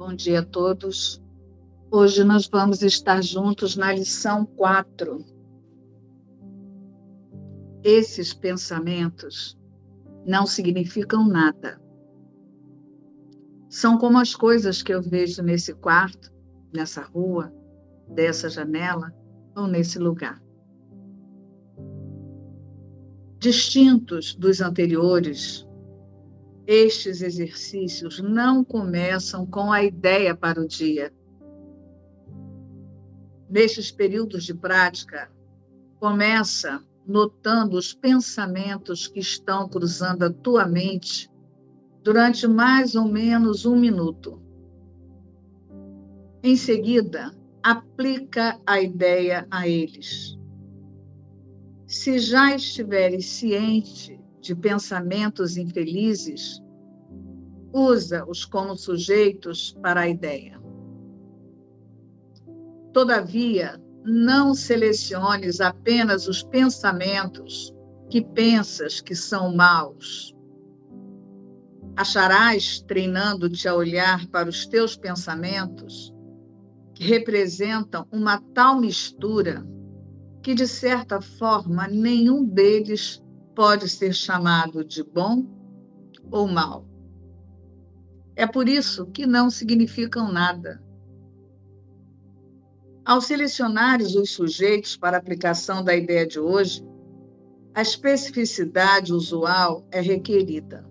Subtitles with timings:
[0.00, 1.22] Bom dia a todos.
[1.90, 5.22] Hoje nós vamos estar juntos na lição 4.
[7.84, 9.58] Esses pensamentos
[10.24, 11.78] não significam nada.
[13.68, 16.32] São como as coisas que eu vejo nesse quarto,
[16.72, 17.52] nessa rua,
[18.08, 19.14] dessa janela
[19.54, 20.42] ou nesse lugar.
[23.38, 25.68] Distintos dos anteriores,
[26.72, 31.12] estes exercícios não começam com a ideia para o dia.
[33.50, 35.28] Nestes períodos de prática,
[35.98, 41.28] começa notando os pensamentos que estão cruzando a tua mente
[42.04, 44.40] durante mais ou menos um minuto.
[46.40, 50.38] Em seguida, aplica a ideia a eles.
[51.84, 56.62] Se já estiveres ciente de pensamentos infelizes,
[57.72, 60.60] usa-os como sujeitos para a ideia.
[62.92, 67.74] Todavia, não seleciones apenas os pensamentos
[68.08, 70.34] que pensas que são maus.
[71.94, 76.12] Acharás, treinando-te a olhar para os teus pensamentos,
[76.94, 79.64] que representam uma tal mistura
[80.42, 83.22] que, de certa forma, nenhum deles
[83.54, 85.46] pode ser chamado de bom
[86.30, 86.86] ou mal.
[88.36, 90.82] É por isso que não significam nada.
[93.04, 96.84] Ao selecionares os sujeitos para aplicação da ideia de hoje,
[97.74, 100.88] a especificidade usual é requerida.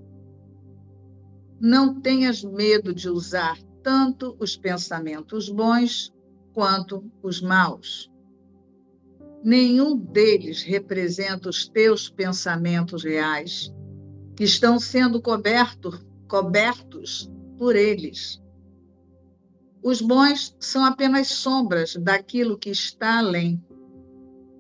[1.60, 6.14] Não tenhas medo de usar tanto os pensamentos bons
[6.54, 8.09] quanto os maus.
[9.44, 13.74] Nenhum deles representa os teus pensamentos reais,
[14.36, 18.42] que estão sendo coberto, cobertos por eles.
[19.82, 23.64] Os bons são apenas sombras daquilo que está além.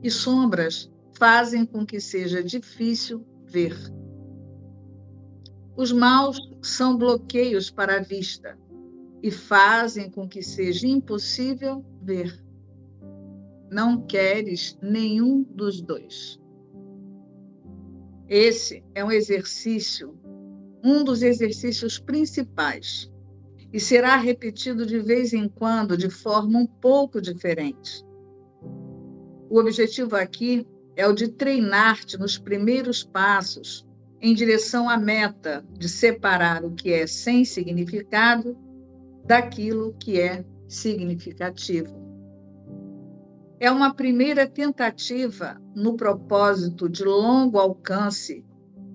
[0.01, 3.75] E sombras fazem com que seja difícil ver.
[5.75, 8.57] Os maus são bloqueios para a vista
[9.21, 12.41] e fazem com que seja impossível ver
[13.69, 16.39] não queres nenhum dos dois.
[18.27, 20.17] Esse é um exercício,
[20.83, 23.11] um dos exercícios principais,
[23.71, 28.03] e será repetido de vez em quando de forma um pouco diferente.
[29.49, 30.65] O objetivo aqui
[30.95, 33.87] é o de treinar-te nos primeiros passos
[34.21, 38.57] em direção à meta de separar o que é sem significado
[39.25, 42.08] daquilo que é significativo
[43.59, 48.43] é uma primeira tentativa no propósito de longo alcance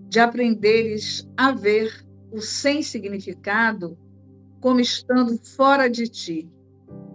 [0.09, 3.99] de aprenderes a ver o sem significado
[4.61, 6.51] como estando fora de ti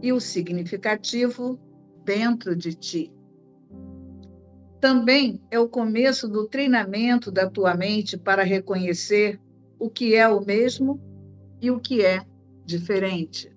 [0.02, 1.60] e o significativo
[2.06, 3.12] dentro de ti.
[4.80, 9.42] Também é o começo do treinamento da tua mente para reconhecer
[9.80, 11.02] o que é o mesmo
[11.60, 12.22] e o que é
[12.64, 13.52] diferente.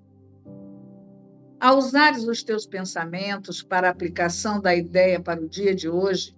[1.62, 6.36] Ao usares os teus pensamentos para a aplicação da ideia para o dia de hoje,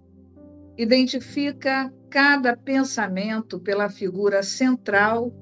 [0.77, 5.33] identifica cada pensamento pela figura central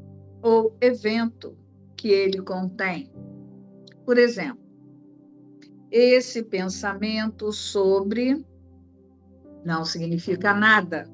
[0.42, 1.58] ou evento
[1.98, 3.12] que ele contém.
[4.06, 4.64] Por exemplo,
[5.92, 8.42] esse pensamento sobre
[9.66, 11.12] não significa nada.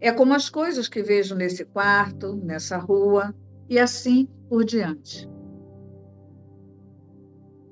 [0.00, 3.32] É como as coisas que vejo nesse quarto, nessa rua
[3.68, 5.30] e assim por diante.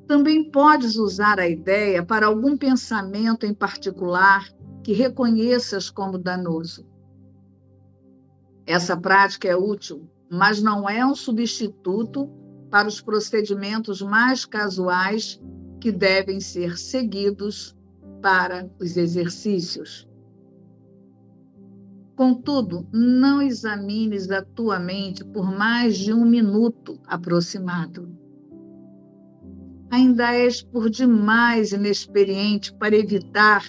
[0.08, 4.48] Também podes usar a ideia para algum pensamento em particular
[4.82, 6.86] que reconheças como danoso.
[8.66, 12.26] Essa prática é útil, mas não é um substituto
[12.70, 15.38] para os procedimentos mais casuais
[15.78, 17.76] que devem ser seguidos
[18.22, 20.08] para os exercícios.
[22.16, 28.17] Contudo, não examines a tua mente por mais de um minuto aproximado
[29.90, 33.64] ainda és por demais inexperiente para evitar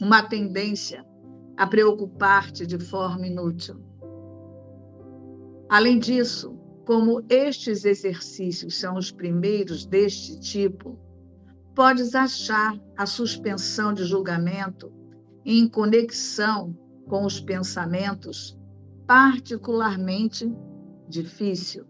[0.00, 1.04] uma tendência
[1.56, 3.76] a preocupar-te de forma inútil.
[5.68, 10.98] Além disso, como estes exercícios são os primeiros deste tipo,
[11.74, 14.92] podes achar a suspensão de julgamento
[15.44, 16.76] em conexão
[17.06, 18.58] com os pensamentos
[19.06, 20.50] particularmente
[21.08, 21.84] difícil.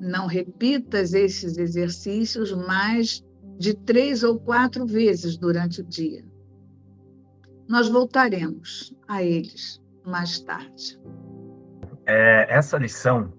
[0.00, 3.24] Não repitas esses exercícios mais
[3.58, 6.24] de três ou quatro vezes durante o dia.
[7.68, 10.98] Nós voltaremos a eles mais tarde.
[12.06, 13.32] É, essa lição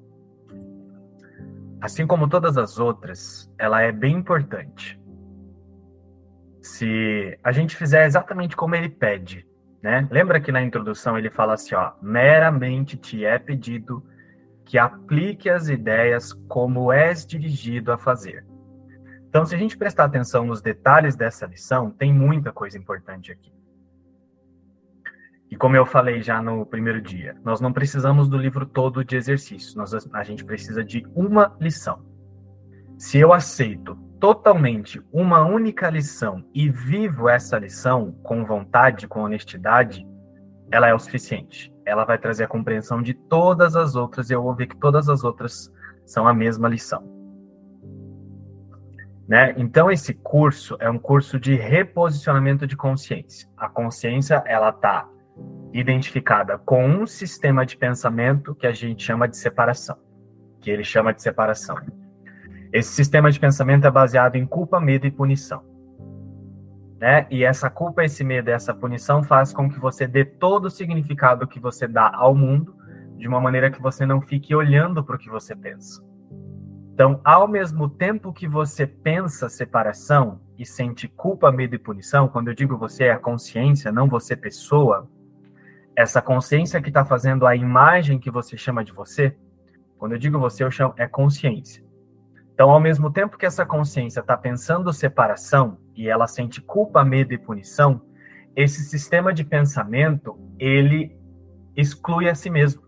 [1.82, 5.00] assim como todas as outras, ela é bem importante.
[6.62, 9.48] Se a gente fizer exatamente como ele pede,
[9.82, 10.08] né?
[10.12, 14.04] Lembra que na introdução ele fala assim, ó, meramente te é pedido
[14.69, 18.45] que aplique as ideias como és dirigido a fazer.
[19.27, 23.51] Então, se a gente prestar atenção nos detalhes dessa lição, tem muita coisa importante aqui.
[25.50, 29.16] E como eu falei já no primeiro dia, nós não precisamos do livro todo de
[29.16, 32.06] exercícios, nós, a gente precisa de uma lição.
[32.95, 40.06] Se eu aceito totalmente uma única lição e vivo essa lição com vontade, com honestidade,
[40.71, 41.74] ela é o suficiente.
[41.90, 45.10] Ela vai trazer a compreensão de todas as outras e eu vou ver que todas
[45.10, 45.74] as outras
[46.06, 47.04] são a mesma lição.
[49.28, 49.54] Né?
[49.58, 53.48] Então esse curso é um curso de reposicionamento de consciência.
[53.58, 55.08] A consciência ela está
[55.72, 59.98] identificada com um sistema de pensamento que a gente chama de separação,
[60.60, 61.78] que ele chama de separação.
[62.74, 65.64] Esse sistema de pensamento é baseado em culpa, medo e punição.
[67.00, 67.25] Né?
[67.31, 71.48] E essa culpa, esse medo, essa punição faz com que você dê todo o significado
[71.48, 72.75] que você dá ao mundo
[73.18, 76.04] de uma maneira que você não fique olhando para o que você pensa.
[76.94, 82.50] Então, ao mesmo tempo que você pensa separação e sente culpa, medo e punição, quando
[82.50, 85.10] eu digo você é a consciência, não você pessoa,
[85.95, 89.38] essa consciência que está fazendo a imagem que você chama de você,
[89.98, 91.89] quando eu digo você, eu chamo é consciência.
[92.60, 97.34] Então, ao mesmo tempo que essa consciência está pensando separação e ela sente culpa, medo
[97.34, 98.02] e punição,
[98.54, 101.18] esse sistema de pensamento ele
[101.74, 102.82] exclui a si mesmo.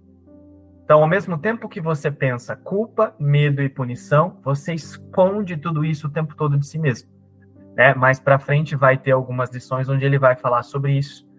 [0.84, 6.08] Então, ao mesmo tempo que você pensa culpa, medo e punição, você esconde tudo isso
[6.08, 7.10] o tempo todo de si mesmo.
[7.74, 7.94] Né?
[7.94, 11.32] Mais para frente vai ter algumas lições onde ele vai falar sobre isso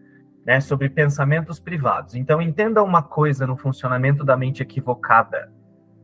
[0.46, 2.14] né, sobre pensamentos privados.
[2.14, 5.52] Então, entenda uma coisa no funcionamento da mente equivocada,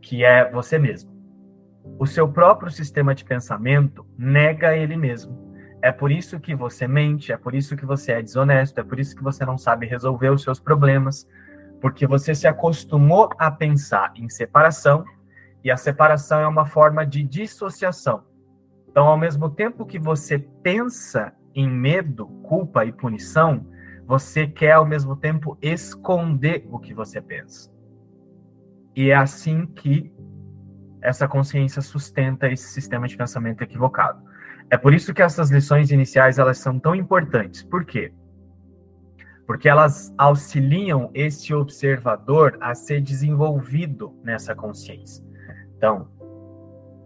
[0.03, 1.08] que é você mesmo.
[1.96, 5.49] O seu próprio sistema de pensamento nega ele mesmo.
[5.81, 8.99] É por isso que você mente, é por isso que você é desonesto, é por
[8.99, 11.29] isso que você não sabe resolver os seus problemas,
[11.81, 15.05] porque você se acostumou a pensar em separação,
[15.62, 18.25] e a separação é uma forma de dissociação.
[18.88, 23.67] Então, ao mesmo tempo que você pensa em medo, culpa e punição,
[24.06, 27.70] você quer ao mesmo tempo esconder o que você pensa.
[28.96, 30.12] E é assim que
[31.03, 34.23] essa consciência sustenta esse sistema de pensamento equivocado.
[34.71, 37.62] É por isso que essas lições iniciais elas são tão importantes.
[37.62, 38.12] Por quê?
[39.47, 45.25] Porque elas auxiliam esse observador a ser desenvolvido nessa consciência.
[45.77, 46.09] Então,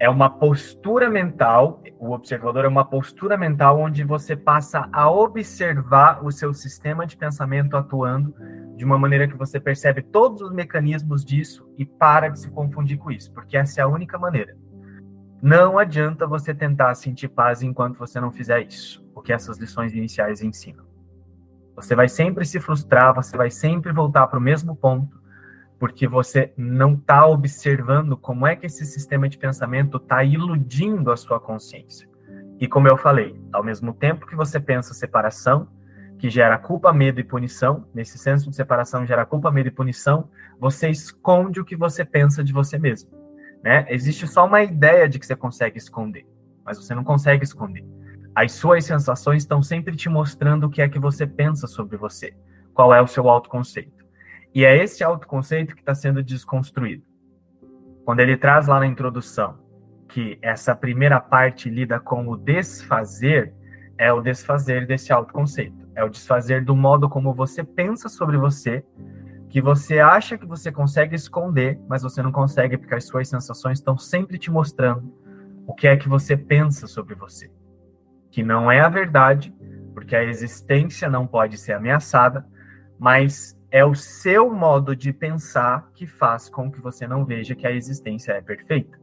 [0.02, 6.24] é uma postura mental, o observador é uma postura mental onde você passa a observar
[6.24, 8.34] o seu sistema de pensamento atuando
[8.74, 12.98] de uma maneira que você percebe todos os mecanismos disso e para de se confundir
[12.98, 14.56] com isso, porque essa é a única maneira.
[15.40, 19.94] Não adianta você tentar sentir paz enquanto você não fizer isso, o que essas lições
[19.94, 20.84] iniciais ensinam.
[21.76, 25.21] Você vai sempre se frustrar, você vai sempre voltar para o mesmo ponto,
[25.82, 31.16] porque você não está observando como é que esse sistema de pensamento está iludindo a
[31.16, 32.08] sua consciência.
[32.60, 35.66] E como eu falei, ao mesmo tempo que você pensa separação,
[36.20, 40.30] que gera culpa, medo e punição, nesse senso de separação gera culpa, medo e punição,
[40.56, 43.10] você esconde o que você pensa de você mesmo.
[43.60, 43.84] Né?
[43.88, 46.24] Existe só uma ideia de que você consegue esconder,
[46.64, 47.84] mas você não consegue esconder.
[48.36, 52.36] As suas sensações estão sempre te mostrando o que é que você pensa sobre você,
[52.72, 54.01] qual é o seu autoconceito.
[54.54, 57.02] E é esse autoconceito que está sendo desconstruído.
[58.04, 59.58] Quando ele traz lá na introdução
[60.08, 63.54] que essa primeira parte lida com o desfazer,
[63.96, 65.88] é o desfazer desse autoconceito.
[65.94, 68.84] É o desfazer do modo como você pensa sobre você,
[69.48, 73.78] que você acha que você consegue esconder, mas você não consegue porque as suas sensações
[73.78, 75.12] estão sempre te mostrando
[75.66, 77.50] o que é que você pensa sobre você.
[78.30, 79.54] Que não é a verdade,
[79.94, 82.46] porque a existência não pode ser ameaçada,
[82.98, 87.66] mas é o seu modo de pensar que faz com que você não veja que
[87.66, 89.00] a existência é perfeita.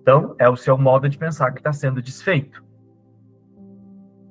[0.00, 2.64] Então, é o seu modo de pensar que está sendo desfeito.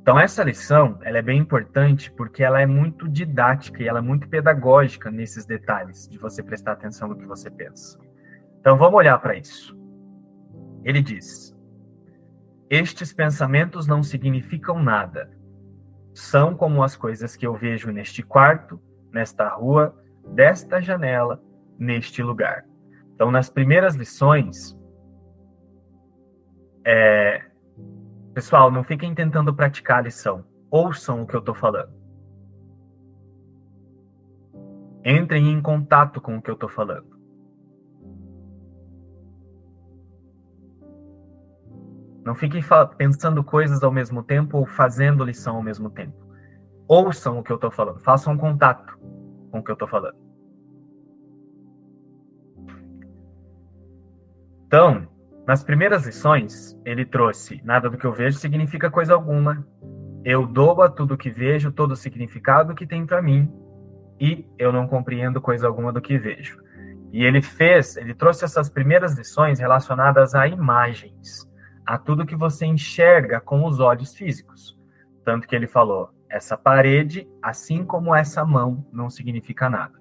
[0.01, 4.01] Então, essa lição ela é bem importante porque ela é muito didática e ela é
[4.01, 7.99] muito pedagógica nesses detalhes de você prestar atenção no que você pensa.
[8.59, 9.79] Então, vamos olhar para isso.
[10.83, 11.55] Ele diz:
[12.67, 15.29] Estes pensamentos não significam nada.
[16.15, 21.41] São como as coisas que eu vejo neste quarto, nesta rua, desta janela,
[21.77, 22.65] neste lugar.
[23.13, 24.79] Então, nas primeiras lições,
[26.85, 27.43] é...
[28.33, 30.43] pessoal, não fiquem tentando praticar a lição.
[30.69, 31.93] Ouçam o que eu estou falando.
[35.03, 37.11] Entrem em contato com o que eu estou falando.
[42.23, 42.61] Não fiquem
[42.97, 46.30] pensando coisas ao mesmo tempo ou fazendo lição ao mesmo tempo.
[46.93, 48.99] Ouçam o que eu estou falando, façam contato
[49.49, 50.17] com o que eu estou falando.
[54.67, 55.07] Então,
[55.47, 59.65] nas primeiras lições, ele trouxe nada do que eu vejo significa coisa alguma.
[60.25, 63.49] Eu dou a tudo que vejo todo o significado que tem para mim
[64.19, 66.61] e eu não compreendo coisa alguma do que vejo.
[67.13, 71.49] E ele fez, ele trouxe essas primeiras lições relacionadas a imagens,
[71.85, 74.77] a tudo que você enxerga com os olhos físicos.
[75.23, 79.99] Tanto que ele falou: essa parede, assim como essa mão, não significa nada.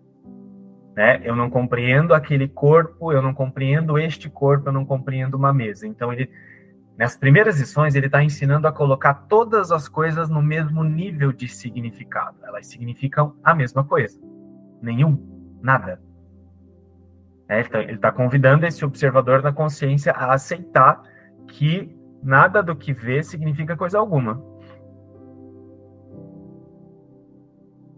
[0.96, 1.20] Né?
[1.24, 5.86] Eu não compreendo aquele corpo, eu não compreendo este corpo, eu não compreendo uma mesa.
[5.86, 6.30] Então ele
[7.00, 11.48] nas primeiras lições, ele está ensinando a colocar todas as coisas no mesmo nível de
[11.48, 12.36] significado.
[12.42, 14.20] Elas significam a mesma coisa.
[14.82, 15.18] Nenhum,
[15.62, 15.98] nada.
[17.48, 21.02] É, ele está convidando esse observador da consciência a aceitar
[21.48, 24.44] que nada do que vê significa coisa alguma.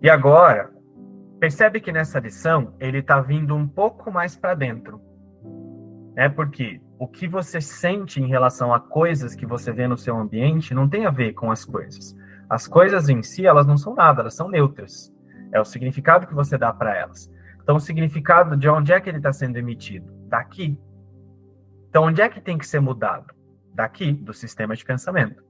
[0.03, 0.69] E agora,
[1.39, 5.01] percebe que nessa lição ele está vindo um pouco mais para dentro.
[6.17, 10.17] É porque o que você sente em relação a coisas que você vê no seu
[10.17, 12.17] ambiente não tem a ver com as coisas.
[12.51, 15.15] As coisas em si, elas não são nada, elas são neutras.
[15.53, 17.33] É o significado que você dá para elas.
[17.63, 20.13] Então, o significado de onde é que ele está sendo emitido?
[20.29, 20.77] Daqui.
[21.89, 23.33] Então, onde é que tem que ser mudado?
[23.73, 25.43] Daqui, do sistema de pensamento.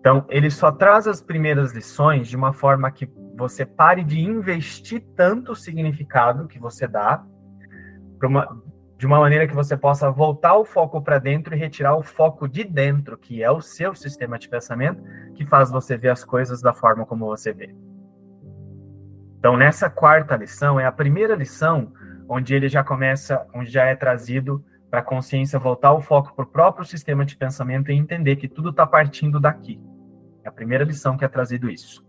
[0.00, 5.04] Então, ele só traz as primeiras lições de uma forma que você pare de investir
[5.14, 7.24] tanto significado que você dá
[8.22, 8.62] uma,
[8.98, 12.48] de uma maneira que você possa voltar o foco para dentro e retirar o foco
[12.48, 15.02] de dentro, que é o seu sistema de pensamento,
[15.34, 17.74] que faz você ver as coisas da forma como você vê.
[19.38, 21.92] Então, nessa quarta lição, é a primeira lição
[22.28, 26.44] onde ele já começa, onde já é trazido para a consciência voltar o foco para
[26.44, 29.80] o próprio sistema de pensamento e entender que tudo está partindo daqui.
[30.42, 32.05] É a primeira lição que é trazido isso,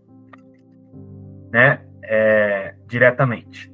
[1.50, 1.82] né?
[2.02, 3.72] É, diretamente.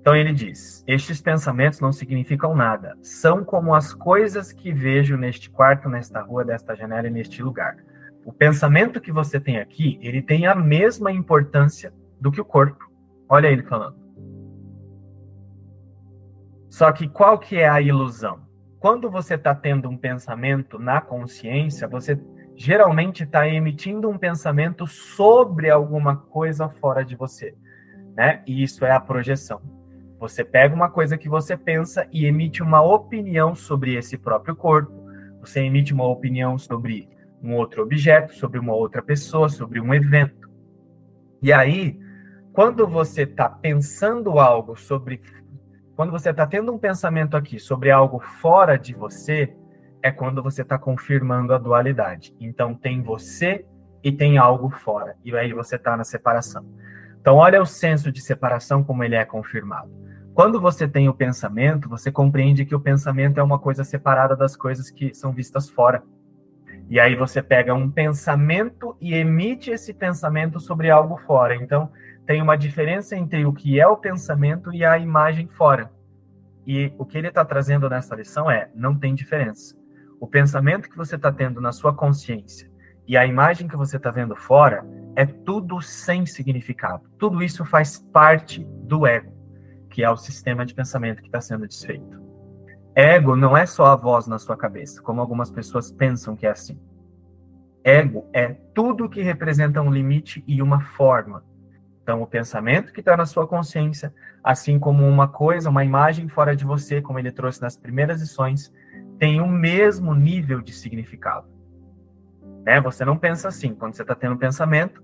[0.00, 5.48] Então ele diz: Estes pensamentos não significam nada, são como as coisas que vejo neste
[5.48, 7.76] quarto, nesta rua, desta janela e neste lugar.
[8.24, 12.84] O pensamento que você tem aqui, ele tem a mesma importância do que o corpo.
[13.28, 13.96] Olha ele falando.
[16.70, 18.40] Só que qual que é a ilusão?
[18.80, 22.20] Quando você está tendo um pensamento na consciência, você
[22.56, 27.54] geralmente está emitindo um pensamento sobre alguma coisa fora de você,
[28.16, 28.42] né?
[28.46, 29.60] E isso é a projeção.
[30.18, 34.92] Você pega uma coisa que você pensa e emite uma opinião sobre esse próprio corpo.
[35.40, 37.08] Você emite uma opinião sobre
[37.42, 40.48] um outro objeto, sobre uma outra pessoa, sobre um evento.
[41.42, 41.98] E aí,
[42.54, 45.20] quando você está pensando algo sobre.
[45.94, 49.54] Quando você está tendo um pensamento aqui sobre algo fora de você,
[50.04, 52.36] é quando você está confirmando a dualidade.
[52.38, 53.64] Então, tem você
[54.02, 55.16] e tem algo fora.
[55.24, 56.62] E aí você está na separação.
[57.18, 59.90] Então, olha o senso de separação como ele é confirmado.
[60.34, 64.54] Quando você tem o pensamento, você compreende que o pensamento é uma coisa separada das
[64.54, 66.02] coisas que são vistas fora.
[66.90, 71.56] E aí você pega um pensamento e emite esse pensamento sobre algo fora.
[71.56, 71.90] Então,
[72.26, 75.90] tem uma diferença entre o que é o pensamento e a imagem fora.
[76.66, 79.82] E o que ele está trazendo nessa lição é: não tem diferença.
[80.20, 82.70] O pensamento que você está tendo na sua consciência
[83.06, 87.04] e a imagem que você está vendo fora é tudo sem significado.
[87.18, 89.34] Tudo isso faz parte do ego
[89.94, 92.20] que é o sistema de pensamento que está sendo desfeito.
[92.96, 96.50] Ego não é só a voz na sua cabeça, como algumas pessoas pensam que é
[96.50, 96.82] assim.
[97.84, 101.44] Ego é tudo que representa um limite e uma forma.
[102.02, 106.56] Então, o pensamento que está na sua consciência, assim como uma coisa, uma imagem fora
[106.56, 108.72] de você, como ele trouxe nas primeiras lições,
[109.18, 111.46] tem o mesmo nível de significado.
[112.64, 112.80] Né?
[112.80, 113.74] Você não pensa assim.
[113.74, 115.02] Quando você está tendo um pensamento,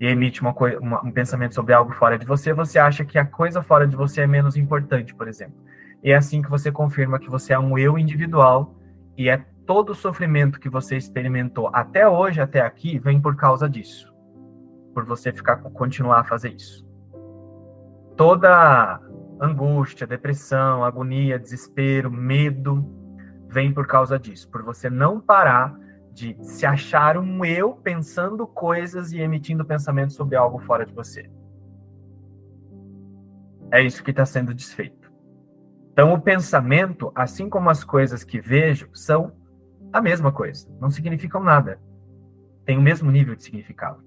[0.00, 3.24] e emite uma, uma, um pensamento sobre algo fora de você, você acha que a
[3.24, 5.54] coisa fora de você é menos importante, por exemplo.
[6.02, 8.74] E é assim que você confirma que você é um eu individual
[9.16, 13.68] e é todo o sofrimento que você experimentou até hoje, até aqui, vem por causa
[13.68, 14.12] disso.
[14.92, 16.84] Por você ficar continuar a fazer isso.
[18.16, 19.00] Toda
[19.40, 22.84] angústia, depressão, agonia, desespero, medo
[23.52, 25.76] vem por causa disso, por você não parar
[26.12, 31.30] de se achar um eu pensando coisas e emitindo pensamentos sobre algo fora de você.
[33.70, 35.12] É isso que está sendo desfeito.
[35.92, 39.32] Então, o pensamento, assim como as coisas que vejo, são
[39.92, 41.78] a mesma coisa, não significam nada.
[42.64, 44.02] Tem o mesmo nível de significado.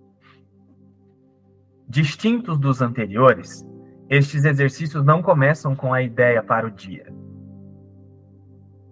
[1.88, 3.64] Distintos dos anteriores,
[4.10, 7.14] estes exercícios não começam com a ideia para o dia.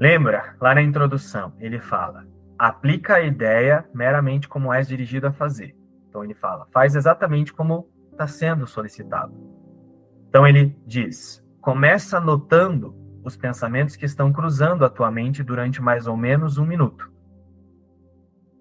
[0.03, 2.27] Lembra, lá na introdução, ele fala:
[2.59, 5.77] aplica a ideia meramente como és dirigido a fazer.
[6.09, 9.33] Então ele fala, faz exatamente como está sendo solicitado.
[10.27, 12.93] Então ele diz, começa notando
[13.23, 17.09] os pensamentos que estão cruzando a tua mente durante mais ou menos um minuto.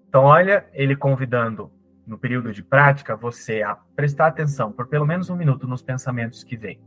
[0.07, 1.69] Então olha ele convidando
[2.07, 6.41] no período de prática você a prestar atenção por pelo menos um minuto nos pensamentos
[6.41, 6.81] que vêm.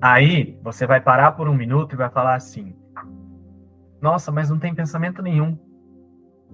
[0.00, 2.76] Aí você vai parar por um minuto e vai falar assim:
[4.00, 5.58] Nossa, mas não tem pensamento nenhum.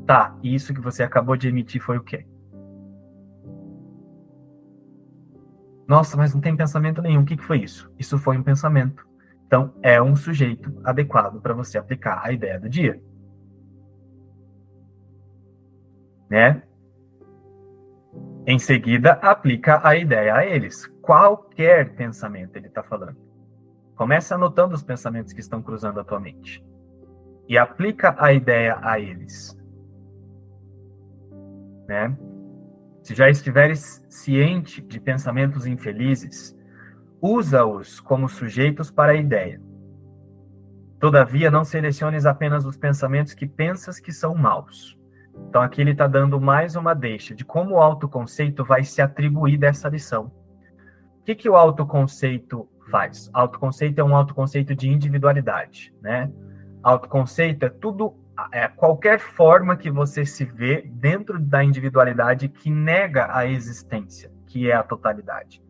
[0.06, 2.26] Tá, e isso que você acabou de emitir foi o quê?
[5.86, 7.22] Nossa, mas não tem pensamento nenhum.
[7.22, 7.92] O que, que foi isso?
[7.98, 9.06] Isso foi um pensamento.
[9.46, 12.98] Então, é um sujeito adequado para você aplicar a ideia do dia.
[16.30, 16.62] Né?
[18.46, 20.86] Em seguida, aplica a ideia a eles.
[21.02, 23.31] Qualquer pensamento ele está falando.
[23.96, 26.64] Começa anotando os pensamentos que estão cruzando a tua mente.
[27.48, 29.58] E aplica a ideia a eles.
[31.86, 32.16] Né?
[33.02, 36.56] Se já estiveres ciente de pensamentos infelizes,
[37.20, 39.60] usa-os como sujeitos para a ideia.
[40.98, 44.96] Todavia, não seleciones apenas os pensamentos que pensas que são maus.
[45.48, 49.58] Então, aqui ele está dando mais uma deixa de como o autoconceito vai se atribuir
[49.58, 50.32] dessa lição.
[51.20, 53.30] O que, que o autoconceito faz?
[53.32, 56.30] Autoconceito é um autoconceito de individualidade, né?
[56.82, 58.14] Autoconceito é tudo
[58.52, 64.70] é qualquer forma que você se vê dentro da individualidade que nega a existência, que
[64.70, 65.62] é a totalidade.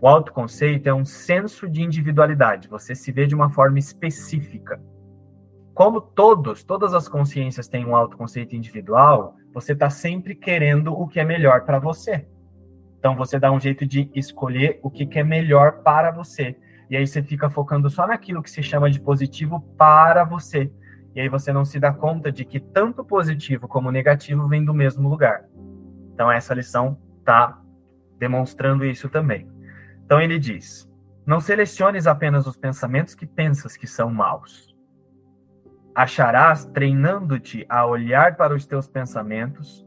[0.00, 4.80] O autoconceito é um senso de individualidade, você se vê de uma forma específica.
[5.74, 11.20] Como todos, todas as consciências têm um autoconceito individual, você está sempre querendo o que
[11.20, 12.26] é melhor para você.
[13.02, 16.56] Então você dá um jeito de escolher o que, que é melhor para você.
[16.88, 20.70] E aí você fica focando só naquilo que se chama de positivo para você
[21.14, 24.72] e aí você não se dá conta de que tanto positivo como negativo vem do
[24.72, 25.44] mesmo lugar.
[26.14, 27.60] Então essa lição está
[28.18, 29.46] demonstrando isso também.
[30.04, 30.90] Então ele diz:
[31.26, 34.74] não seleciones apenas os pensamentos que pensas que são maus.
[35.94, 39.86] Acharás, treinando-te a olhar para os teus pensamentos,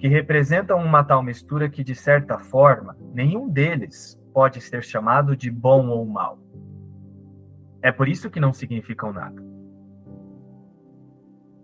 [0.00, 5.50] que representam uma tal mistura que, de certa forma, nenhum deles pode ser chamado de
[5.50, 6.38] bom ou mal.
[7.82, 9.42] É por isso que não significam nada.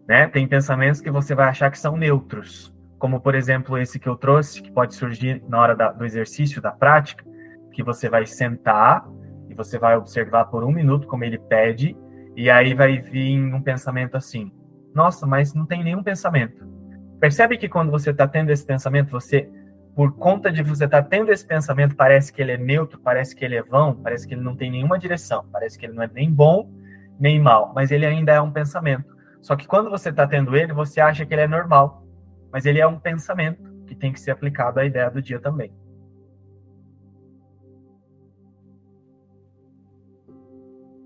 [0.06, 0.28] Né?
[0.28, 4.16] Tem pensamentos que você vai achar que são neutros, como por exemplo esse que eu
[4.16, 7.24] trouxe, que pode surgir na hora da, do exercício, da prática,
[7.72, 9.08] que você vai sentar
[9.48, 11.96] e você vai observar por um minuto como ele pede,
[12.36, 14.52] e aí vai vir um pensamento assim:
[14.94, 16.75] nossa, mas não tem nenhum pensamento.
[17.20, 19.48] Percebe que quando você está tendo esse pensamento, você,
[19.94, 23.34] por conta de você estar tá tendo esse pensamento, parece que ele é neutro, parece
[23.34, 26.02] que ele é vão, parece que ele não tem nenhuma direção, parece que ele não
[26.02, 26.70] é nem bom
[27.18, 29.16] nem mal, mas ele ainda é um pensamento.
[29.40, 32.04] Só que quando você está tendo ele, você acha que ele é normal,
[32.52, 35.72] mas ele é um pensamento que tem que ser aplicado à ideia do dia também.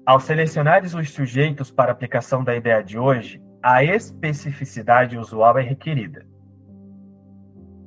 [0.05, 6.27] Ao selecionares os sujeitos para aplicação da ideia de hoje, a especificidade usual é requerida.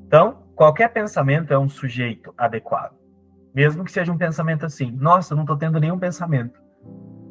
[0.05, 2.95] Então, qualquer pensamento é um sujeito adequado.
[3.53, 6.59] Mesmo que seja um pensamento assim, nossa, não estou tendo nenhum pensamento.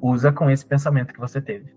[0.01, 1.73] Usa com esse pensamento que você teve.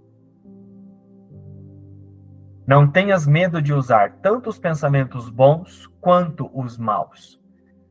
[2.68, 7.40] Não tenhas medo de usar tanto os pensamentos bons quanto os maus.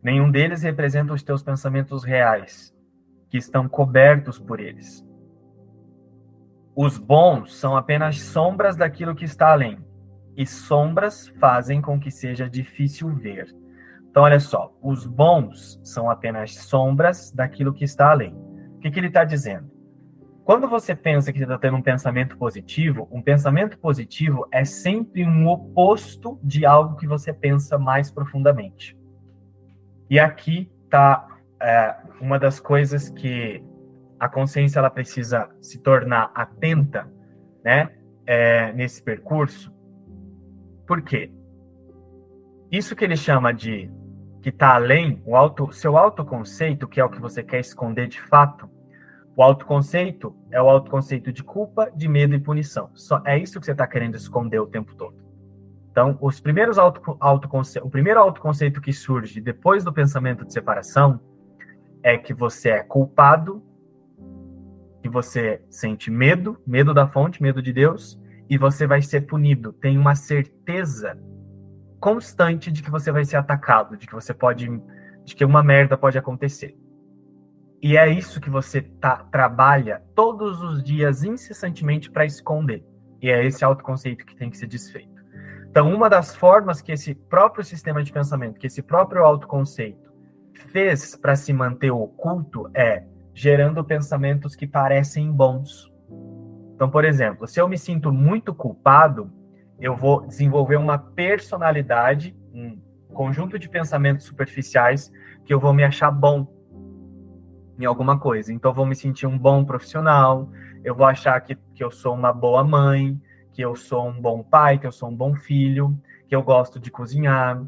[0.03, 2.75] Nenhum deles representa os teus pensamentos reais,
[3.31, 5.04] que estão cobertos por eles.
[6.77, 9.79] Os bons são apenas sombras daquilo que está além,
[10.37, 13.55] e sombras fazem com que seja difícil ver.
[14.11, 18.35] Então, olha só, os bons são apenas sombras daquilo que está além.
[18.77, 19.71] O que, que ele está dizendo?
[20.45, 25.49] Quando você pensa que está tendo um pensamento positivo, um pensamento positivo é sempre um
[25.49, 28.99] oposto de algo que você pensa mais profundamente.
[30.11, 31.27] E aqui está
[31.61, 33.65] é, uma das coisas que
[34.25, 37.07] a consciência ela precisa se tornar atenta,
[37.63, 37.91] né,
[38.27, 39.71] é, nesse percurso.
[40.87, 41.31] Por quê?
[42.73, 43.91] Isso que ele chama de
[44.41, 48.21] que está além, o auto, seu autoconceito, que é o que você quer esconder de
[48.21, 48.67] fato,
[49.37, 52.91] o autoconceito é o autoconceito de culpa, de medo e punição.
[52.95, 55.17] Só é isso que você está querendo esconder o tempo todo.
[55.91, 61.21] Então, os primeiros auto, autoconce, o primeiro autoconceito que surge depois do pensamento de separação
[62.03, 63.63] é que você é culpado,
[65.05, 69.71] que você sente medo, medo da fonte, medo de Deus, e você vai ser punido.
[69.71, 71.21] Tem uma certeza
[72.01, 74.67] constante de que você vai ser atacado, de que você pode,
[75.23, 76.75] de que uma merda pode acontecer.
[77.83, 82.83] E é isso que você tá, trabalha todos os dias incessantemente para esconder.
[83.21, 85.23] E é esse autoconceito que tem que ser desfeito.
[85.69, 90.11] Então, uma das formas que esse próprio sistema de pensamento, que esse próprio autoconceito
[90.73, 95.92] fez para se manter oculto é gerando pensamentos que parecem bons.
[96.75, 99.31] Então, por exemplo, se eu me sinto muito culpado,
[99.79, 102.79] eu vou desenvolver uma personalidade, um
[103.12, 105.12] conjunto de pensamentos superficiais
[105.44, 106.47] que eu vou me achar bom
[107.79, 108.53] em alguma coisa.
[108.53, 110.49] Então, eu vou me sentir um bom profissional,
[110.85, 113.20] eu vou achar que, que eu sou uma boa mãe,
[113.53, 116.79] que eu sou um bom pai, que eu sou um bom filho, que eu gosto
[116.79, 117.62] de cozinhar,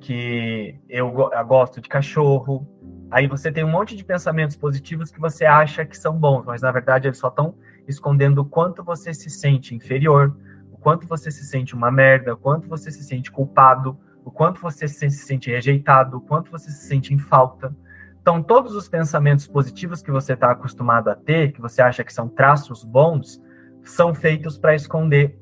[0.00, 2.66] que eu, eu gosto de cachorro.
[3.10, 6.62] Aí você tem um monte de pensamentos positivos que você acha que são bons, mas
[6.62, 7.54] na verdade eles só estão
[7.86, 10.36] escondendo o quanto você se sente inferior,
[10.72, 14.60] o quanto você se sente uma merda, o quanto você se sente culpado, o quanto
[14.60, 17.74] você se sente rejeitado, o quanto você se sente em falta.
[18.20, 22.12] Então, todos os pensamentos positivos que você está acostumado a ter, que você acha que
[22.12, 23.40] são traços bons,
[23.84, 25.38] são feitos para esconder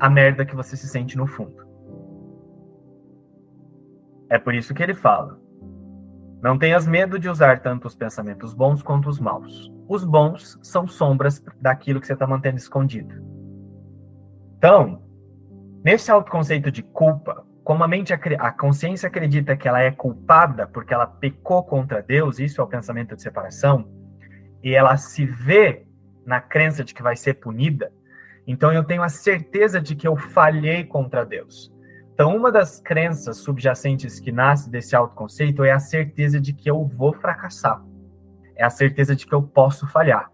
[0.00, 1.62] a merda que você se sente no fundo.
[4.30, 5.41] É por isso que ele fala:
[6.42, 9.72] Não tenhas medo de usar tanto os pensamentos bons quanto os maus.
[9.88, 13.14] Os bons são sombras daquilo que você está mantendo escondido.
[14.58, 15.00] Então,
[15.84, 20.92] nesse autoconceito de culpa, como a mente, a consciência acredita que ela é culpada porque
[20.92, 23.88] ela pecou contra Deus, isso é o pensamento de separação,
[24.64, 25.86] e ela se vê
[26.26, 27.92] na crença de que vai ser punida,
[28.48, 31.72] então eu tenho a certeza de que eu falhei contra Deus.
[32.14, 36.84] Então, uma das crenças subjacentes que nasce desse autoconceito é a certeza de que eu
[36.84, 37.82] vou fracassar.
[38.54, 40.30] É a certeza de que eu posso falhar.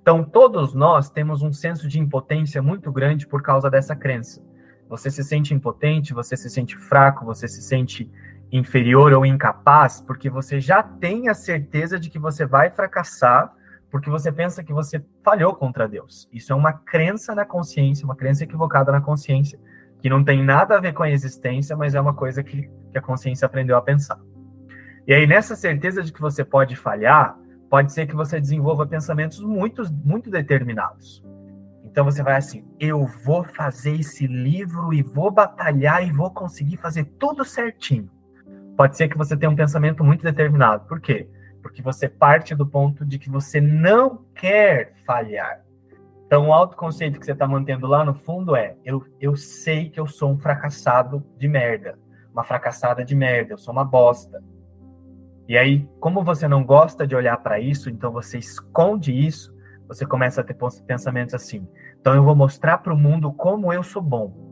[0.00, 4.42] Então, todos nós temos um senso de impotência muito grande por causa dessa crença.
[4.88, 8.10] Você se sente impotente, você se sente fraco, você se sente
[8.52, 13.52] inferior ou incapaz, porque você já tem a certeza de que você vai fracassar,
[13.90, 16.28] porque você pensa que você falhou contra Deus.
[16.32, 19.58] Isso é uma crença na consciência, uma crença equivocada na consciência,
[20.04, 22.98] que não tem nada a ver com a existência, mas é uma coisa que, que
[22.98, 24.20] a consciência aprendeu a pensar.
[25.06, 27.38] E aí, nessa certeza de que você pode falhar,
[27.70, 31.24] pode ser que você desenvolva pensamentos muito, muito determinados.
[31.82, 36.76] Então você vai assim: eu vou fazer esse livro e vou batalhar e vou conseguir
[36.76, 38.10] fazer tudo certinho.
[38.76, 40.86] Pode ser que você tenha um pensamento muito determinado.
[40.86, 41.30] Por quê?
[41.62, 45.63] Porque você parte do ponto de que você não quer falhar.
[46.26, 50.00] Então, o autoconceito que você está mantendo lá no fundo é: eu, eu sei que
[50.00, 51.98] eu sou um fracassado de merda,
[52.32, 54.42] uma fracassada de merda, eu sou uma bosta.
[55.46, 59.54] E aí, como você não gosta de olhar para isso, então você esconde isso,
[59.86, 60.56] você começa a ter
[60.86, 61.68] pensamentos assim:
[62.00, 64.44] então eu vou mostrar para o mundo como eu sou bom.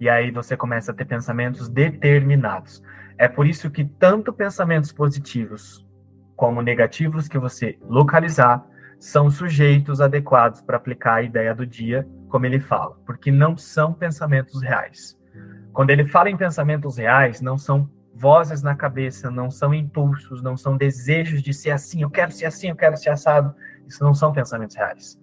[0.00, 2.82] E aí você começa a ter pensamentos determinados.
[3.18, 5.86] É por isso que tanto pensamentos positivos
[6.34, 8.66] como negativos que você localizar
[9.00, 13.92] são sujeitos adequados para aplicar a ideia do dia, como ele fala, porque não são
[13.92, 15.18] pensamentos reais.
[15.72, 20.56] Quando ele fala em pensamentos reais, não são vozes na cabeça, não são impulsos, não
[20.56, 23.52] são desejos de ser assim, eu quero ser assim, eu quero ser assado.
[23.88, 25.18] Isso não são pensamentos reais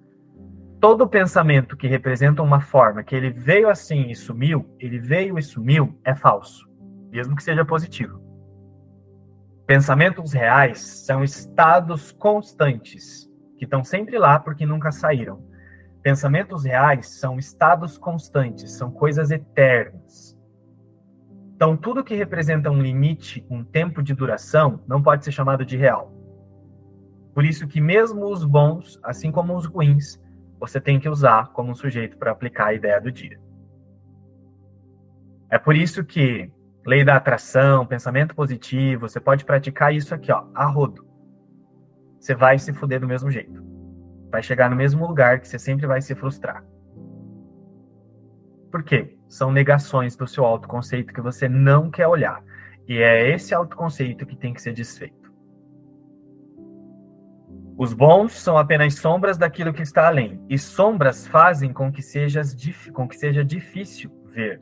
[0.80, 5.42] todo pensamento que representa uma forma que ele veio assim e sumiu, ele veio e
[5.42, 6.70] sumiu, é falso,
[7.10, 8.22] mesmo que seja positivo.
[9.66, 13.27] Pensamentos reais são estados constantes,
[13.58, 15.44] que estão sempre lá porque nunca saíram.
[16.02, 20.38] Pensamentos reais são estados constantes, são coisas eternas.
[21.56, 25.76] Então, tudo que representa um limite, um tempo de duração, não pode ser chamado de
[25.76, 26.14] real.
[27.34, 30.24] Por isso que mesmo os bons, assim como os ruins,
[30.60, 33.40] você tem que usar como sujeito para aplicar a ideia do dia.
[35.50, 36.52] É por isso que
[36.86, 41.07] lei da atração, pensamento positivo, você pode praticar isso aqui, ó, a rodo.
[42.20, 43.64] Você vai se fuder do mesmo jeito.
[44.32, 46.64] Vai chegar no mesmo lugar que você sempre vai se frustrar.
[48.72, 49.18] Por quê?
[49.28, 52.44] São negações do seu autoconceito que você não quer olhar.
[52.88, 55.28] E é esse autoconceito que tem que ser desfeito.
[57.78, 62.58] Os bons são apenas sombras daquilo que está além, e sombras fazem com que, sejas,
[62.92, 64.60] com que seja difícil ver.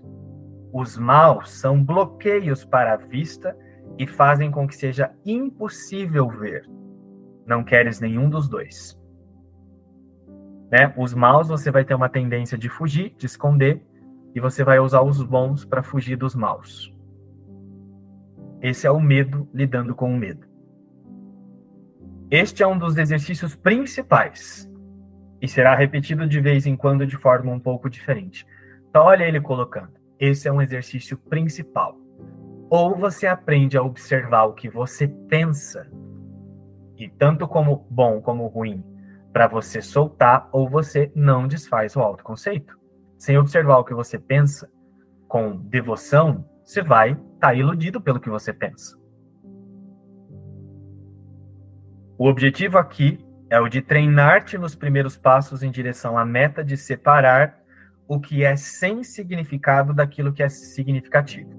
[0.73, 3.57] Os maus são bloqueios para a vista
[3.97, 6.67] e fazem com que seja impossível ver.
[7.45, 8.99] Não queres nenhum dos dois.
[10.71, 10.93] Né?
[10.97, 13.81] Os maus você vai ter uma tendência de fugir, de esconder,
[14.33, 16.93] e você vai usar os bons para fugir dos maus.
[18.61, 20.45] Esse é o medo lidando com o medo.
[22.29, 24.69] Este é um dos exercícios principais
[25.41, 28.45] e será repetido de vez em quando de forma um pouco diferente.
[28.89, 31.97] Então, olha ele colocando: esse é um exercício principal.
[32.69, 35.87] Ou você aprende a observar o que você pensa,
[36.97, 38.83] e tanto como bom como ruim,
[39.33, 42.77] para você soltar ou você não desfaz o autoconceito.
[43.17, 44.71] Sem observar o que você pensa
[45.27, 48.97] com devoção, você vai estar tá iludido pelo que você pensa.
[52.17, 56.77] O objetivo aqui é o de treinar-te nos primeiros passos em direção à meta de
[56.77, 57.59] separar
[58.07, 61.49] o que é sem significado daquilo que é significativo.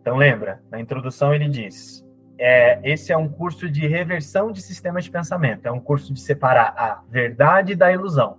[0.00, 2.04] Então lembra, na introdução ele diz:
[2.38, 6.20] é, esse é um curso de reversão de sistema de pensamento, é um curso de
[6.20, 8.38] separar a verdade da ilusão.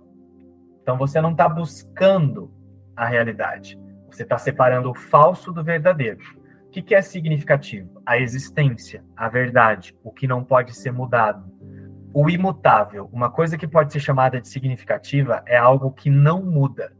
[0.82, 2.50] Então você não está buscando
[2.96, 3.78] a realidade,
[4.10, 6.20] você está separando o falso do verdadeiro.
[6.66, 8.00] O que, que é significativo?
[8.06, 11.44] A existência, a verdade, o que não pode ser mudado.
[12.14, 16.92] O imutável, uma coisa que pode ser chamada de significativa, é algo que não muda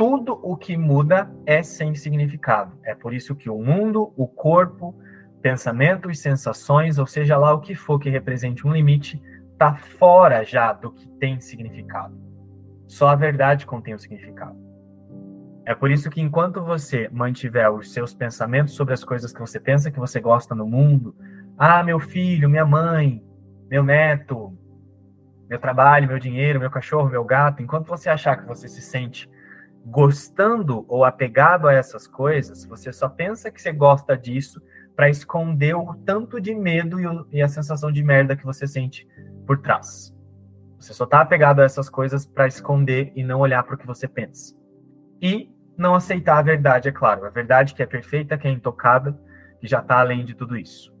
[0.00, 2.72] tudo o que muda é sem significado.
[2.82, 4.98] É por isso que o mundo, o corpo,
[5.40, 9.20] pensamento e sensações, ou seja lá o que for que represente um limite,
[9.52, 12.14] está fora já do que tem significado.
[12.86, 14.56] Só a verdade contém o significado.
[15.66, 19.60] É por isso que enquanto você mantiver os seus pensamentos sobre as coisas que você
[19.60, 21.14] pensa que você gosta no mundo,
[21.56, 23.22] ah, meu filho, minha mãe,
[23.70, 24.56] meu neto,
[25.48, 29.30] meu trabalho, meu dinheiro, meu cachorro, meu gato, enquanto você achar que você se sente
[29.84, 34.60] gostando ou apegado a essas coisas, você só pensa que você gosta disso
[35.00, 38.66] para esconder o tanto de medo e, o, e, a sensação de merda que você
[38.66, 39.08] sente
[39.46, 40.14] por trás.
[40.78, 43.86] Você só está apegado a essas coisas para esconder e não olhar para o que
[43.86, 44.54] você pensa.
[45.18, 47.24] E não aceitar a verdade, é claro.
[47.24, 49.18] A verdade que é perfeita, que é intocada,
[49.58, 50.94] que já está além de tudo isso.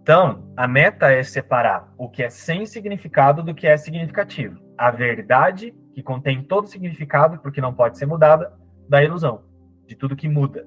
[0.00, 4.58] Então, a meta é separar o que é sem significado do que é significativo.
[4.78, 8.58] A verdade que contém todo significado, porque não pode ser mudada,
[8.88, 9.44] da ilusão,
[9.86, 10.66] de tudo que muda.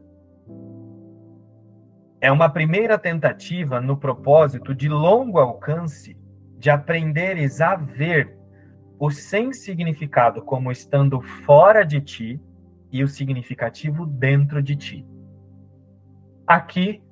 [2.24, 6.18] É uma primeira tentativa no propósito de longo alcance
[6.58, 8.38] de aprenderes a ver
[8.98, 12.42] o sem significado como estando fora de ti
[12.90, 15.06] e o significativo dentro de ti.
[16.48, 17.04] Aqui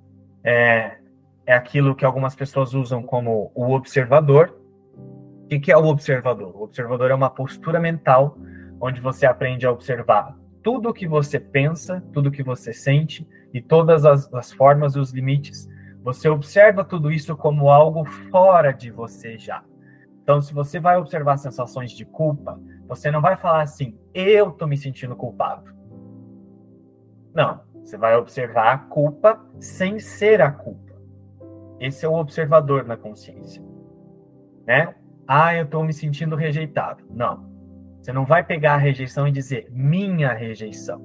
[0.45, 0.99] é,
[1.45, 4.57] é aquilo que algumas pessoas usam como o observador,
[5.43, 6.55] o que é o observador?
[6.55, 8.37] O observador é uma postura mental
[8.79, 13.27] onde você aprende a observar tudo o que você pensa, tudo o que você sente
[13.53, 15.69] e todas as, as formas e os limites.
[16.03, 19.63] Você observa tudo isso como algo fora de você já.
[20.23, 24.67] Então, se você vai observar sensações de culpa, você não vai falar assim, eu tô
[24.67, 25.71] me sentindo culpado.
[27.33, 30.91] Não, você vai observar a culpa sem ser a culpa.
[31.79, 33.63] Esse é o observador na consciência.
[34.65, 34.95] Né?
[35.33, 37.03] ah, eu estou me sentindo rejeitado.
[37.09, 37.49] Não.
[38.01, 41.01] Você não vai pegar a rejeição e dizer minha rejeição.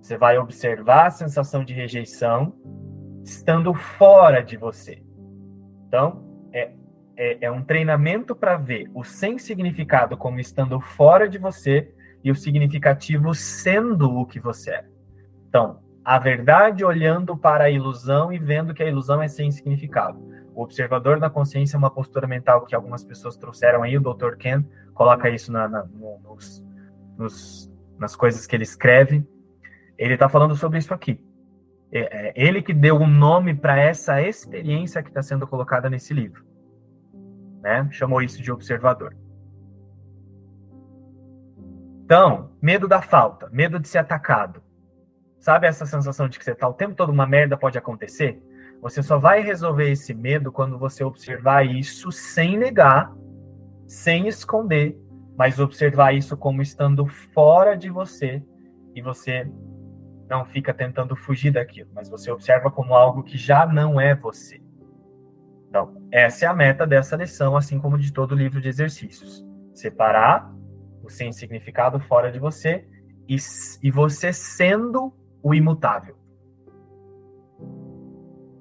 [0.00, 2.54] Você vai observar a sensação de rejeição
[3.24, 5.02] estando fora de você.
[5.86, 6.72] Então, é,
[7.16, 11.92] é, é um treinamento para ver o sem significado como estando fora de você
[12.24, 14.84] e o significativo sendo o que você é.
[15.48, 20.18] Então, a verdade olhando para a ilusão e vendo que a ilusão é sem significado.
[20.54, 24.36] O observador da consciência é uma postura mental que algumas pessoas trouxeram aí, o Dr.
[24.36, 26.66] Ken coloca isso na, na, nos,
[27.16, 29.26] nos, nas coisas que ele escreve.
[30.00, 31.22] Ele está falando sobre isso aqui.
[31.92, 35.90] É, é ele que deu o um nome para essa experiência que está sendo colocada
[35.90, 36.42] nesse livro.
[37.60, 37.86] Né?
[37.90, 39.14] Chamou isso de observador.
[42.02, 44.62] Então, medo da falta, medo de ser atacado.
[45.38, 48.42] Sabe essa sensação de que você está o tempo todo uma merda pode acontecer?
[48.80, 53.12] Você só vai resolver esse medo quando você observar isso sem negar,
[53.86, 54.98] sem esconder,
[55.36, 58.42] mas observar isso como estando fora de você
[58.94, 59.46] e você
[60.30, 64.62] não fica tentando fugir daquilo, mas você observa como algo que já não é você.
[65.68, 69.44] Então, essa é a meta dessa lição, assim como de todo o livro de exercícios.
[69.74, 70.52] Separar
[71.02, 72.86] o sem significado fora de você
[73.28, 73.36] e,
[73.82, 75.12] e você sendo
[75.42, 76.16] o imutável.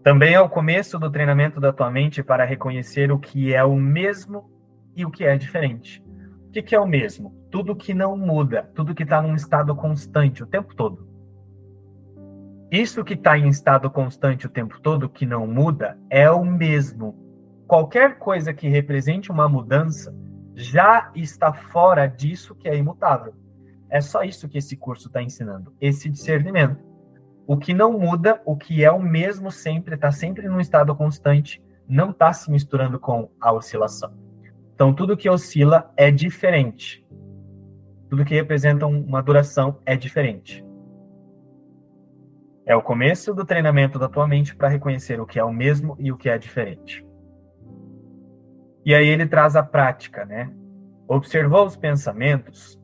[0.04, 3.76] Também é o começo do treinamento da tua mente para reconhecer o que é o
[3.76, 4.50] mesmo
[4.96, 6.04] e o que é diferente.
[6.48, 7.32] O que, é o mesmo?
[7.52, 11.09] Tudo que não muda, tudo que está num estado constante o tempo todo.
[12.72, 17.16] Isso que está em estado constante o tempo todo, que não muda, é o mesmo.
[17.66, 20.16] Qualquer coisa que represente uma mudança
[20.54, 23.34] já está fora disso que é imutável.
[23.90, 26.78] É só isso que esse curso está ensinando, esse discernimento.
[27.48, 31.64] O que não muda, o que é o mesmo sempre, está sempre num estado constante,
[31.88, 34.14] não está se misturando com a oscilação.
[34.76, 37.04] Então, tudo que oscila é diferente.
[38.08, 40.64] Tudo que representa uma duração é diferente.
[42.70, 45.96] É o começo do treinamento da tua mente para reconhecer o que é o mesmo
[45.98, 47.04] e o que é diferente.
[48.86, 50.54] E aí ele traz a prática, né?
[51.08, 52.80] Observou os pensamentos,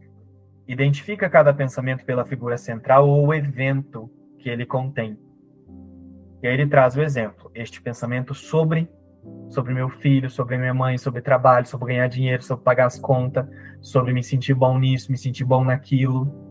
[0.67, 5.19] identifica cada pensamento pela figura central ou evento que ele contém.
[6.41, 8.89] E aí ele traz o exemplo, este pensamento sobre
[9.49, 13.45] sobre meu filho, sobre minha mãe, sobre trabalho, sobre ganhar dinheiro, sobre pagar as contas,
[13.81, 16.44] sobre me sentir bom nisso, me sentir bom naquilo.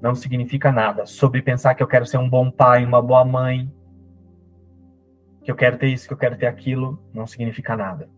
[0.00, 1.04] Não significa nada.
[1.04, 3.70] Sobre pensar que eu quero ser um bom pai, uma boa mãe,
[5.42, 8.08] que eu quero ter isso, que eu quero ter aquilo, não significa nada.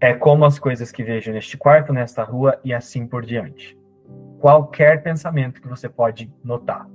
[0.00, 3.76] É como as coisas que vejo neste quarto, nesta rua e assim por diante.
[4.38, 6.88] Qualquer pensamento que você pode notar.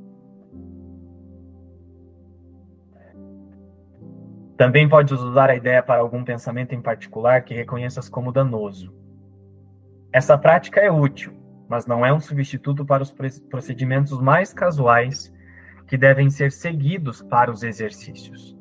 [4.56, 8.96] Também pode usar a ideia para algum pensamento em particular que reconheças como danoso.
[10.12, 11.34] Essa prática é útil,
[11.74, 13.10] mas não é um substituto para os
[13.50, 15.34] procedimentos mais casuais
[15.88, 18.56] que devem ser seguidos para os exercícios.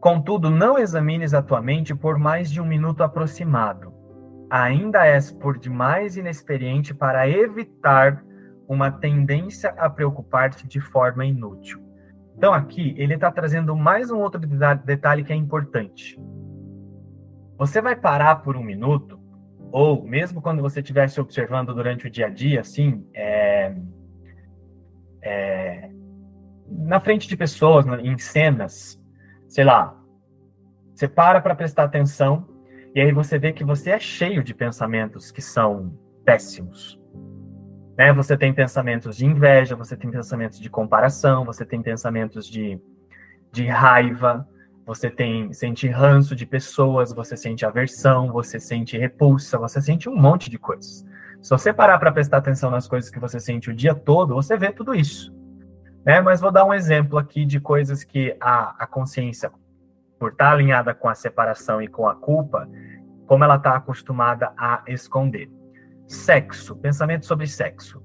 [0.00, 3.92] Contudo, não examines a tua mente por mais de um minuto aproximado.
[4.48, 8.24] Ainda és por demais inexperiente para evitar
[8.66, 11.78] uma tendência a preocupar-te de forma inútil.
[12.38, 14.40] Então, aqui, ele está trazendo mais um outro
[14.82, 16.18] detalhe que é importante.
[17.58, 19.17] Você vai parar por um minuto,
[19.72, 23.74] ou mesmo quando você estiver se observando durante o dia a dia, assim, é,
[25.22, 25.90] é,
[26.66, 29.02] na frente de pessoas, em cenas,
[29.46, 29.96] sei lá,
[30.94, 32.46] você para para prestar atenção
[32.94, 37.00] e aí você vê que você é cheio de pensamentos que são péssimos.
[37.96, 38.12] Né?
[38.12, 42.80] Você tem pensamentos de inveja, você tem pensamentos de comparação, você tem pensamentos de,
[43.52, 44.48] de raiva,
[44.88, 50.16] você tem sente ranço de pessoas, você sente aversão, você sente repulsa, você sente um
[50.16, 51.06] monte de coisas.
[51.42, 54.56] Se você parar para prestar atenção nas coisas que você sente o dia todo, você
[54.56, 55.30] vê tudo isso.
[56.06, 56.22] Né?
[56.22, 59.52] Mas vou dar um exemplo aqui de coisas que a, a consciência,
[60.18, 62.66] por estar alinhada com a separação e com a culpa,
[63.26, 65.50] como ela está acostumada a esconder.
[66.06, 68.02] Sexo, pensamento sobre sexo.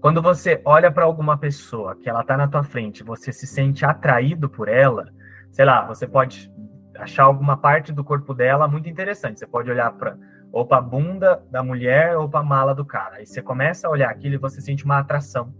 [0.00, 3.84] Quando você olha para alguma pessoa que ela está na tua frente, você se sente
[3.84, 5.12] atraído por ela,
[5.54, 6.52] sei lá, você pode
[6.96, 9.38] achar alguma parte do corpo dela muito interessante.
[9.38, 10.18] Você pode olhar para
[10.52, 13.16] ou para a bunda da mulher ou para a mala do cara.
[13.16, 15.54] Aí você começa a olhar aquilo e você sente uma atração.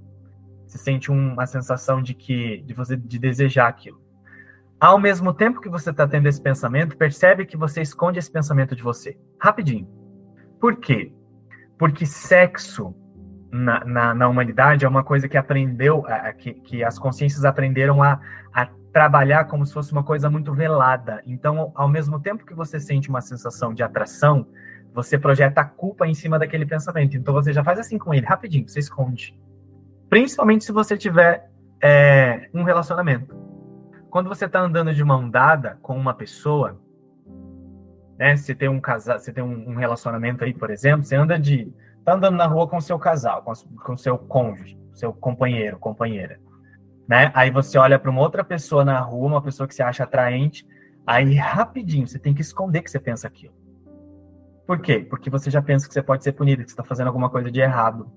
[0.66, 4.02] Você sente uma sensação de que de você de desejar aquilo.
[4.80, 8.74] Ao mesmo tempo que você está tendo esse pensamento, percebe que você esconde esse pensamento
[8.74, 9.16] de você.
[9.40, 9.88] Rapidinho.
[10.60, 11.12] Por quê?
[11.78, 12.94] Porque sexo
[13.52, 16.04] na, na, na humanidade é uma coisa que aprendeu,
[16.38, 18.20] que, que as consciências aprenderam a,
[18.52, 21.20] a trabalhar como se fosse uma coisa muito velada.
[21.26, 24.46] Então, ao mesmo tempo que você sente uma sensação de atração,
[24.94, 27.16] você projeta a culpa em cima daquele pensamento.
[27.16, 29.36] Então, você já faz assim com ele, rapidinho, você esconde.
[30.08, 31.50] Principalmente se você tiver
[31.82, 33.34] é, um relacionamento.
[34.08, 36.80] Quando você está andando de mão dada com uma pessoa,
[38.16, 38.36] né?
[38.36, 41.72] Você tem um casal, você tem um, relacionamento aí, por exemplo, você anda de
[42.04, 43.52] tá andando na rua com seu casal, com,
[43.82, 46.38] com seu cônjuge, seu companheiro, companheira,
[47.08, 47.30] né?
[47.34, 50.66] Aí você olha para uma outra pessoa na rua, uma pessoa que você acha atraente,
[51.06, 53.54] aí rapidinho você tem que esconder que você pensa aquilo.
[54.66, 55.06] Por quê?
[55.08, 57.50] Porque você já pensa que você pode ser punido, que você está fazendo alguma coisa
[57.50, 58.10] de errado.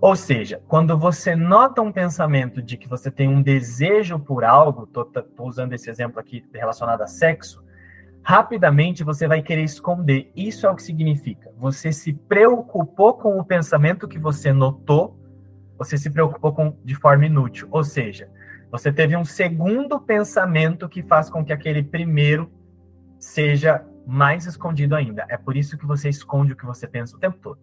[0.00, 4.86] Ou seja, quando você nota um pensamento de que você tem um desejo por algo,
[4.86, 7.64] tô, tô usando esse exemplo aqui relacionado a sexo,
[8.22, 10.30] rapidamente você vai querer esconder.
[10.34, 11.50] Isso é o que significa.
[11.58, 15.16] Você se preocupou com o pensamento que você notou,
[15.82, 17.68] você se preocupou com de forma inútil.
[17.70, 18.30] Ou seja,
[18.70, 22.50] você teve um segundo pensamento que faz com que aquele primeiro
[23.18, 25.26] seja mais escondido ainda.
[25.28, 27.60] É por isso que você esconde o que você pensa o tempo todo.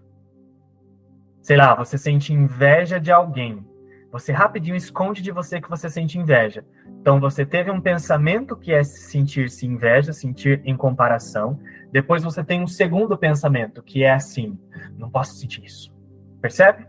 [1.41, 3.65] Sei lá, você sente inveja de alguém.
[4.11, 6.65] Você rapidinho esconde de você que você sente inveja.
[7.01, 11.59] Então você teve um pensamento que é sentir-se inveja, sentir em comparação.
[11.91, 14.59] Depois você tem um segundo pensamento que é assim:
[14.97, 15.95] não posso sentir isso.
[16.41, 16.85] Percebe?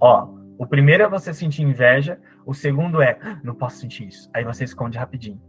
[0.00, 4.30] Ó, o primeiro é você sentir inveja, o segundo é não posso sentir isso.
[4.34, 5.40] Aí você esconde rapidinho.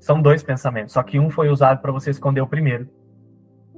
[0.00, 2.88] São dois pensamentos, só que um foi usado para você esconder o primeiro.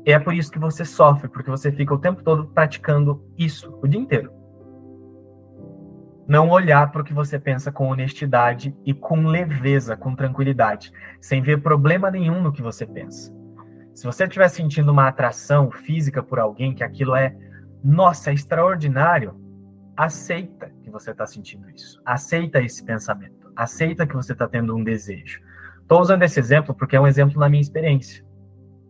[0.07, 3.79] E é por isso que você sofre, porque você fica o tempo todo praticando isso
[3.83, 4.45] o dia inteiro
[6.27, 11.43] não olhar para o que você pensa com honestidade e com leveza, com tranquilidade, sem
[11.43, 13.33] ver problema nenhum no que você pensa.
[13.95, 17.37] Se você estiver sentindo uma atração física por alguém, que aquilo é,
[17.83, 19.35] nossa, é extraordinário,
[19.97, 22.01] aceita que você está sentindo isso.
[22.05, 23.53] Aceita esse pensamento.
[23.55, 25.41] Aceita que você está tendo um desejo.
[25.81, 28.25] Estou usando esse exemplo porque é um exemplo na minha experiência.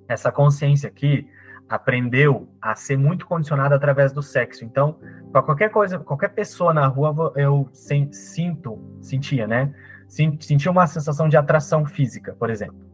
[0.09, 1.28] Essa consciência aqui
[1.68, 4.64] aprendeu a ser muito condicionada através do sexo.
[4.64, 4.98] Então,
[5.32, 9.74] para qualquer coisa, qualquer pessoa na rua, eu sinto, sentia, né?
[10.07, 12.84] Sentia uma sensação de atração física, por exemplo.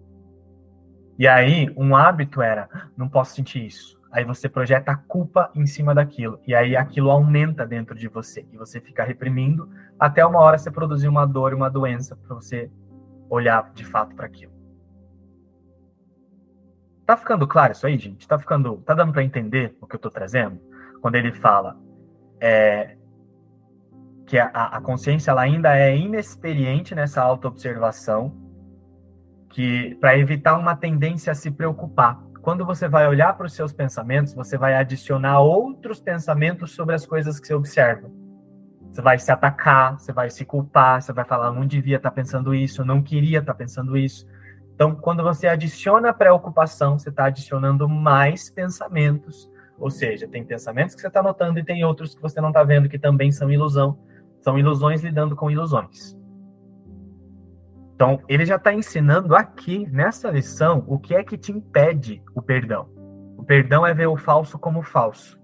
[1.19, 4.00] E aí, um hábito era, não posso sentir isso.
[4.11, 6.41] Aí você projeta a culpa em cima daquilo.
[6.47, 8.47] E aí aquilo aumenta dentro de você.
[8.53, 12.71] E você fica reprimindo até uma hora você produzir uma dor, uma doença, para você
[13.29, 14.53] olhar de fato para aquilo.
[17.07, 18.27] Tá ficando claro isso aí, gente?
[18.27, 20.61] Tá ficando, tá dando para entender o que eu tô trazendo?
[21.01, 21.77] Quando ele fala
[22.41, 22.97] é,
[24.27, 28.33] que a, a consciência ela ainda é inexperiente nessa autoobservação,
[29.49, 32.21] que para evitar uma tendência a se preocupar.
[32.43, 37.05] Quando você vai olhar para os seus pensamentos, você vai adicionar outros pensamentos sobre as
[37.05, 38.11] coisas que você observa.
[38.91, 42.15] Você vai se atacar, você vai se culpar, você vai falar, não devia estar tá
[42.15, 44.27] pensando isso, não queria estar tá pensando isso.
[44.75, 49.47] Então, quando você adiciona preocupação, você está adicionando mais pensamentos.
[49.79, 52.65] Ou seja, tem pensamentos que você está notando e tem outros que você não está
[52.65, 53.99] vendo que também são ilusão.
[54.41, 56.19] São ilusões lidando com ilusões.
[58.01, 62.41] Então, ele já está ensinando aqui, nessa lição, o que é que te impede o
[62.41, 62.89] perdão.
[63.37, 65.39] O perdão é ver o falso como falso.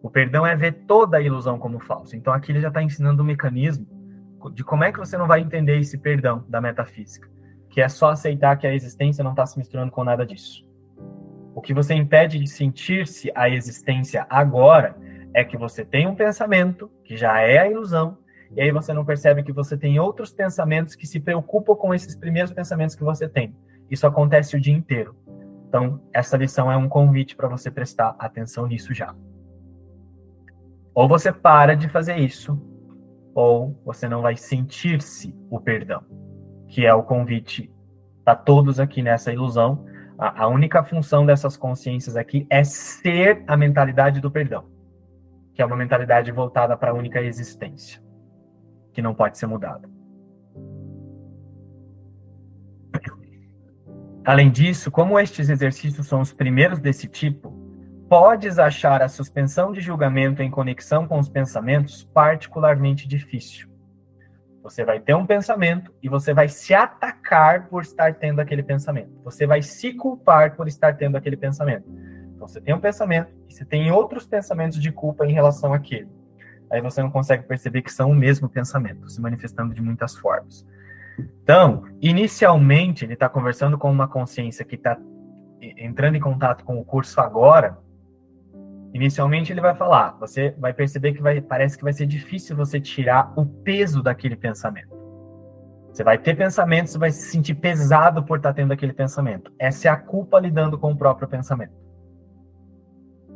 [0.00, 2.14] O perdão é ver toda a ilusão como falso.
[2.14, 3.84] Então, aqui ele já está ensinando o um mecanismo
[4.54, 7.28] de como é que você não vai entender esse perdão da metafísica,
[7.68, 10.64] que é só aceitar que a existência não está se misturando com nada disso.
[11.52, 14.96] O que você impede de sentir-se a existência agora
[15.34, 18.18] é que você tem um pensamento, que já é a ilusão,
[18.56, 22.14] e aí você não percebe que você tem outros pensamentos que se preocupam com esses
[22.14, 23.54] primeiros pensamentos que você tem.
[23.90, 25.14] Isso acontece o dia inteiro.
[25.68, 29.14] Então, essa lição é um convite para você prestar atenção nisso já.
[30.94, 32.60] Ou você para de fazer isso,
[33.34, 36.02] ou você não vai sentir-se o perdão,
[36.66, 37.70] que é o convite
[38.24, 39.84] para todos aqui nessa ilusão.
[40.18, 44.64] A, a única função dessas consciências aqui é ser a mentalidade do perdão,
[45.54, 48.07] que é uma mentalidade voltada para a única existência
[48.92, 49.88] que não pode ser mudada.
[54.24, 57.50] Além disso, como estes exercícios são os primeiros desse tipo,
[58.10, 63.68] podes achar a suspensão de julgamento em conexão com os pensamentos particularmente difícil.
[64.62, 69.18] Você vai ter um pensamento e você vai se atacar por estar tendo aquele pensamento.
[69.24, 71.88] Você vai se culpar por estar tendo aquele pensamento.
[72.34, 76.17] Então, você tem um pensamento e você tem outros pensamentos de culpa em relação àquele
[76.70, 80.66] aí você não consegue perceber que são o mesmo pensamento, se manifestando de muitas formas.
[81.42, 84.98] Então, inicialmente, ele está conversando com uma consciência que está
[85.60, 87.78] entrando em contato com o curso agora.
[88.92, 92.80] Inicialmente, ele vai falar, você vai perceber que vai, parece que vai ser difícil você
[92.80, 94.96] tirar o peso daquele pensamento.
[95.92, 99.52] Você vai ter pensamentos, vai se sentir pesado por estar tá tendo aquele pensamento.
[99.58, 101.72] Essa é a culpa lidando com o próprio pensamento.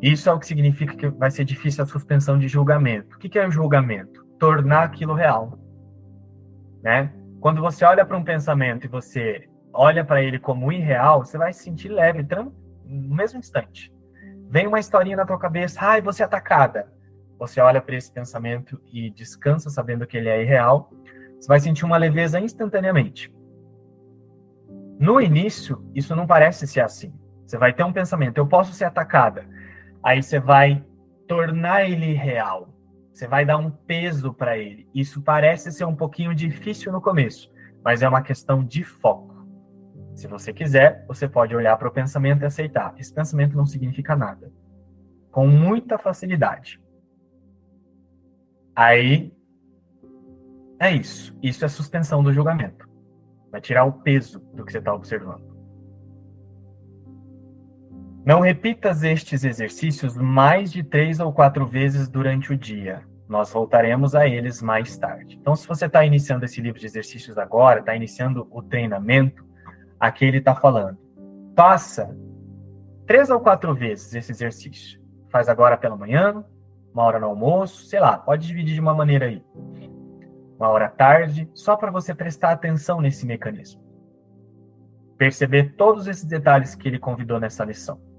[0.03, 3.14] Isso é o que significa que vai ser difícil a suspensão de julgamento.
[3.14, 4.26] O que é o julgamento?
[4.36, 5.57] Tornar aquilo real.
[6.82, 7.12] Né?
[7.40, 11.53] Quando você olha para um pensamento e você olha para ele como irreal, você vai
[11.53, 12.26] se sentir leve
[12.84, 13.94] no mesmo instante.
[14.50, 16.92] Vem uma historinha na tua cabeça, ai, você é atacada.
[17.38, 20.90] Você olha para esse pensamento e descansa sabendo que ele é irreal.
[21.40, 23.32] Você vai sentir uma leveza instantaneamente.
[24.98, 27.14] No início, isso não parece ser assim.
[27.46, 29.46] Você vai ter um pensamento, eu posso ser atacada.
[30.03, 30.84] Aí você vai
[31.28, 32.68] tornar ele real.
[33.12, 34.88] Você vai dar um peso para ele.
[34.94, 37.53] Isso parece ser um pouquinho difícil no começo,
[37.84, 39.32] mas é uma questão de foco.
[40.14, 42.94] Se você quiser, você pode olhar para o pensamento e aceitar.
[42.98, 44.53] Esse pensamento não significa nada.
[45.30, 46.80] Com muita facilidade.
[48.74, 49.32] Aí
[50.78, 51.38] é isso.
[51.42, 52.88] Isso é suspensão do julgamento.
[53.50, 55.51] Vai tirar o peso do que você está observando.
[58.24, 63.02] Não repitas estes exercícios mais de três ou quatro vezes durante o dia.
[63.28, 65.36] Nós voltaremos a eles mais tarde.
[65.40, 69.44] Então, se você está iniciando esse livro de exercícios agora, está iniciando o treinamento,
[69.98, 70.96] aqui ele está falando.
[71.56, 72.16] Faça
[73.08, 75.02] três ou quatro vezes esse exercício.
[75.28, 76.44] Faz agora pela manhã,
[76.94, 79.44] uma hora no almoço, sei lá, pode dividir de uma maneira aí.
[80.56, 83.82] Uma hora à tarde, só para você prestar atenção nesse mecanismo.
[85.18, 88.11] Perceber todos esses detalhes que ele convidou nessa lição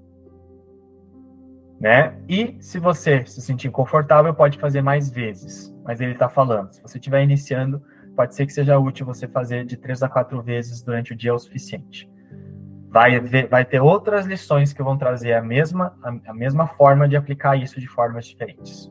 [1.84, 2.16] né?
[2.26, 5.70] E se você se sentir confortável, pode fazer mais vezes.
[5.84, 7.82] Mas ele está falando, se você estiver iniciando,
[8.16, 11.34] pode ser que seja útil você fazer de três a quatro vezes durante o dia
[11.34, 12.10] o suficiente.
[12.88, 17.16] Vai, vai ter outras lições que vão trazer a mesma, a, a mesma forma de
[17.16, 18.90] aplicar isso de formas diferentes.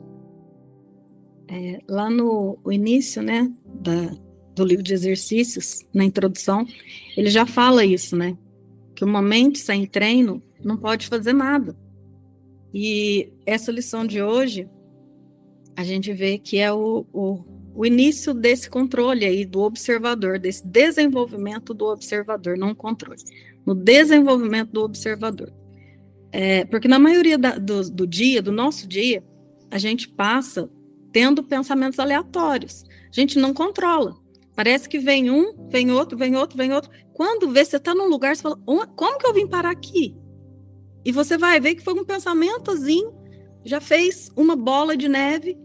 [1.50, 4.14] É, lá no início, né, da,
[4.54, 6.64] do livro de exercícios, na introdução,
[7.16, 8.38] ele já fala isso, né?
[8.94, 11.74] Que uma mente sem treino não pode fazer nada.
[12.74, 14.68] E essa lição de hoje,
[15.76, 20.66] a gente vê que é o, o, o início desse controle aí do observador, desse
[20.66, 23.22] desenvolvimento do observador, não controle,
[23.64, 25.52] no desenvolvimento do observador.
[26.32, 29.22] É, porque na maioria da, do, do dia, do nosso dia,
[29.70, 30.68] a gente passa
[31.12, 32.84] tendo pensamentos aleatórios.
[33.08, 34.16] A gente não controla.
[34.56, 36.90] Parece que vem um, vem outro, vem outro, vem outro.
[37.12, 40.16] Quando vê, você está num lugar, você fala, como que eu vim parar aqui?
[41.04, 43.12] E você vai ver que foi um pensamentozinho,
[43.64, 45.58] já fez uma bola de neve.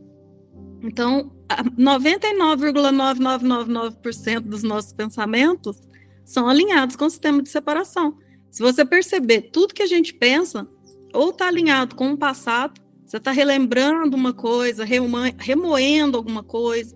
[0.81, 1.31] Então,
[1.77, 5.77] 99,9999% dos nossos pensamentos
[6.23, 8.15] são alinhados com o sistema de separação.
[8.51, 10.69] Se você perceber, tudo que a gente pensa
[11.13, 16.95] ou está alinhado com o passado, você está relembrando uma coisa, remoendo alguma coisa.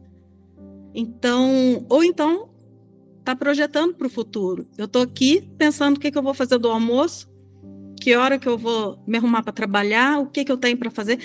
[0.93, 2.49] Então, ou então
[3.19, 4.67] está projetando para o futuro.
[4.77, 7.32] Eu estou aqui pensando o que, que, eu vou fazer do almoço,
[7.99, 10.91] que hora que eu vou me arrumar para trabalhar, o que, que eu tenho para
[10.91, 11.19] fazer.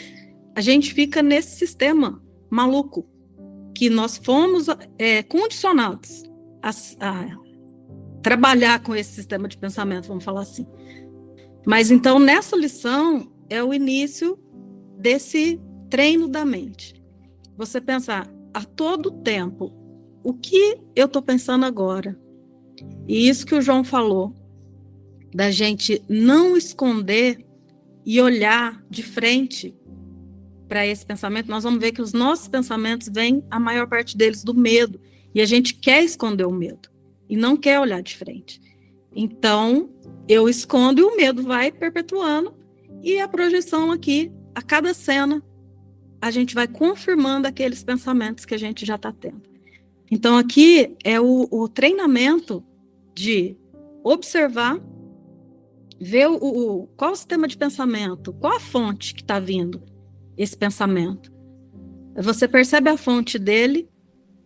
[0.54, 3.06] A gente fica nesse sistema maluco
[3.74, 4.66] que nós fomos
[4.98, 6.24] é, condicionados
[6.62, 7.36] a, a
[8.22, 10.66] trabalhar com esse sistema de pensamento, vamos falar assim.
[11.66, 14.38] Mas então nessa lição é o início
[14.98, 17.02] desse treino da mente.
[17.56, 19.72] Você pensar a todo tempo
[20.22, 22.18] o que eu estou pensando agora.
[23.06, 24.34] E isso que o João falou,
[25.34, 27.44] da gente não esconder
[28.04, 29.74] e olhar de frente
[30.68, 34.44] para esse pensamento, nós vamos ver que os nossos pensamentos vêm, a maior parte deles,
[34.44, 35.00] do medo.
[35.34, 36.88] E a gente quer esconder o medo
[37.28, 38.60] e não quer olhar de frente.
[39.14, 39.90] Então,
[40.28, 42.54] eu escondo e o medo vai perpetuando.
[43.02, 45.42] E a projeção aqui a cada cena,
[46.20, 49.42] a gente vai confirmando aqueles pensamentos que a gente já está tendo.
[50.10, 52.64] Então, aqui é o, o, treinamento
[53.14, 53.56] de
[54.02, 54.80] observar,
[56.00, 59.82] ver o, o, qual o sistema de pensamento, qual a fonte que está vindo
[60.36, 61.32] esse pensamento.
[62.16, 63.88] Você percebe a fonte dele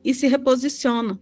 [0.04, 1.20] e se reposiciona.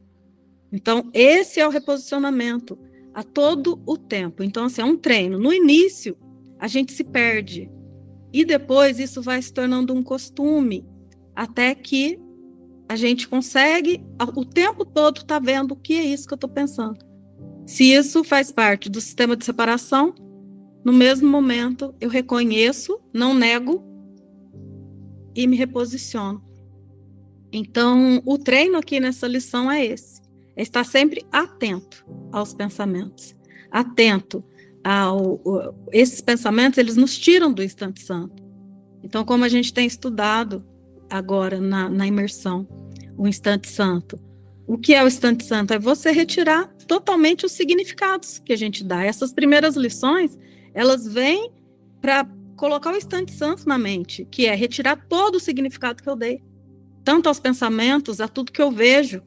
[0.72, 2.78] Então, esse é o reposicionamento
[3.12, 4.42] a todo o tempo.
[4.42, 5.38] Então, assim, é um treino.
[5.38, 6.16] No início,
[6.58, 7.70] a gente se perde,
[8.32, 10.86] e depois isso vai se tornando um costume,
[11.34, 12.20] até que
[12.88, 14.04] a gente consegue,
[14.36, 17.09] o tempo todo, tá vendo o que é isso que eu estou pensando.
[17.70, 20.12] Se isso faz parte do sistema de separação,
[20.84, 23.80] no mesmo momento eu reconheço, não nego
[25.36, 26.42] e me reposiciono.
[27.52, 30.20] Então, o treino aqui nessa lição é esse:
[30.56, 33.36] é estar sempre atento aos pensamentos,
[33.70, 34.42] atento
[34.82, 35.40] ao,
[35.92, 38.42] esses pensamentos, eles nos tiram do instante santo.
[39.00, 40.66] Então, como a gente tem estudado
[41.08, 42.66] agora na, na imersão,
[43.16, 44.18] o instante santo,
[44.70, 45.74] o que é o instante santo?
[45.74, 49.04] É você retirar totalmente os significados que a gente dá.
[49.04, 50.38] Essas primeiras lições,
[50.72, 51.50] elas vêm
[52.00, 52.24] para
[52.56, 56.40] colocar o instante santo na mente, que é retirar todo o significado que eu dei,
[57.02, 59.24] tanto aos pensamentos, a tudo que eu vejo,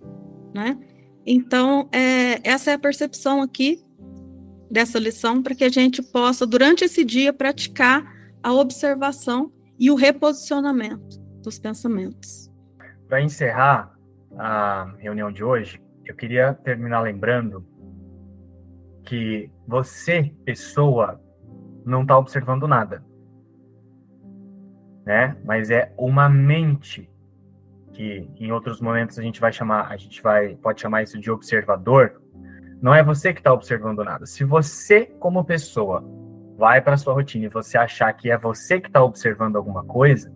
[0.56, 0.78] né?
[1.26, 3.84] Então, é, essa é a percepção aqui
[4.72, 8.10] dessa lição para que a gente possa, durante esse dia, praticar
[8.42, 12.50] a observação e o reposicionamento dos pensamentos.
[13.10, 13.93] Para encerrar
[14.38, 17.66] a reunião de hoje, eu queria terminar lembrando
[19.04, 21.22] que você, pessoa,
[21.86, 23.04] não está observando nada,
[25.06, 25.36] né?
[25.44, 27.10] Mas é uma mente
[27.92, 31.30] que, em outros momentos, a gente vai chamar, a gente vai pode chamar isso de
[31.30, 32.22] observador,
[32.82, 34.26] não é você que está observando nada.
[34.26, 36.04] Se você, como pessoa,
[36.58, 40.34] vai para sua rotina e você achar que é você que está observando alguma coisa,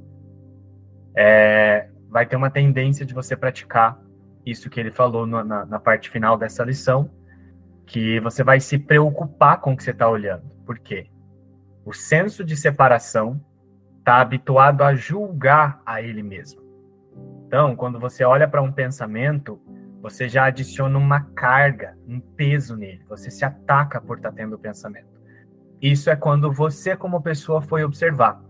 [1.15, 3.99] é, vai ter uma tendência de você praticar
[4.45, 7.09] isso que ele falou na, na, parte final dessa lição,
[7.85, 10.43] que você vai se preocupar com o que você está olhando.
[10.65, 11.07] Por quê?
[11.85, 13.41] O senso de separação
[13.99, 16.61] está habituado a julgar a ele mesmo.
[17.45, 19.61] Então, quando você olha para um pensamento,
[20.01, 23.03] você já adiciona uma carga, um peso nele.
[23.09, 25.07] Você se ataca por estar tá tendo o pensamento.
[25.81, 28.41] Isso é quando você, como pessoa, foi observar.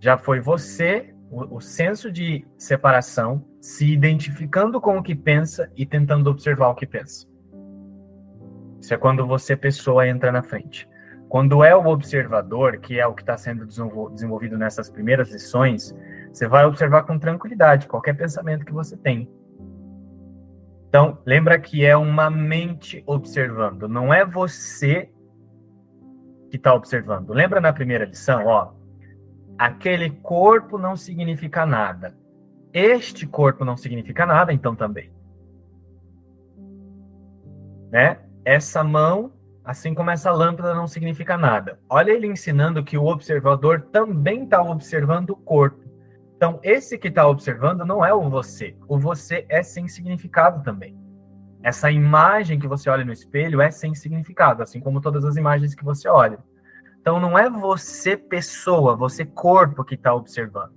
[0.00, 5.84] Já foi você, o, o senso de separação, se identificando com o que pensa e
[5.84, 7.26] tentando observar o que pensa.
[8.80, 10.88] Isso é quando você, pessoa, entra na frente.
[11.28, 15.94] Quando é o observador, que é o que está sendo desenvolvido nessas primeiras lições,
[16.32, 19.28] você vai observar com tranquilidade qualquer pensamento que você tem
[20.88, 25.10] então, lembra que é uma mente observando, não é você
[26.50, 27.30] que está observando.
[27.30, 28.72] Lembra na primeira lição, ó?
[29.58, 32.16] Aquele corpo não significa nada.
[32.72, 35.10] Este corpo não significa nada, então também.
[37.90, 38.18] Né?
[38.44, 39.32] Essa mão,
[39.64, 41.80] assim como essa lâmpada, não significa nada.
[41.88, 45.88] Olha ele ensinando que o observador também está observando o corpo.
[46.36, 48.76] Então, esse que está observando não é o você.
[48.86, 50.96] O você é sem significado também.
[51.62, 55.74] Essa imagem que você olha no espelho é sem significado, assim como todas as imagens
[55.74, 56.38] que você olha.
[57.08, 60.74] Então não é você pessoa, você corpo que está observando.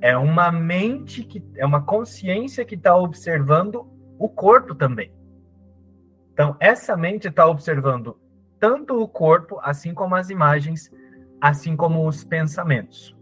[0.00, 3.88] É uma mente que é uma consciência que está observando
[4.18, 5.12] o corpo também.
[6.32, 8.18] Então essa mente está observando
[8.58, 10.90] tanto o corpo, assim como as imagens,
[11.40, 13.16] assim como os pensamentos.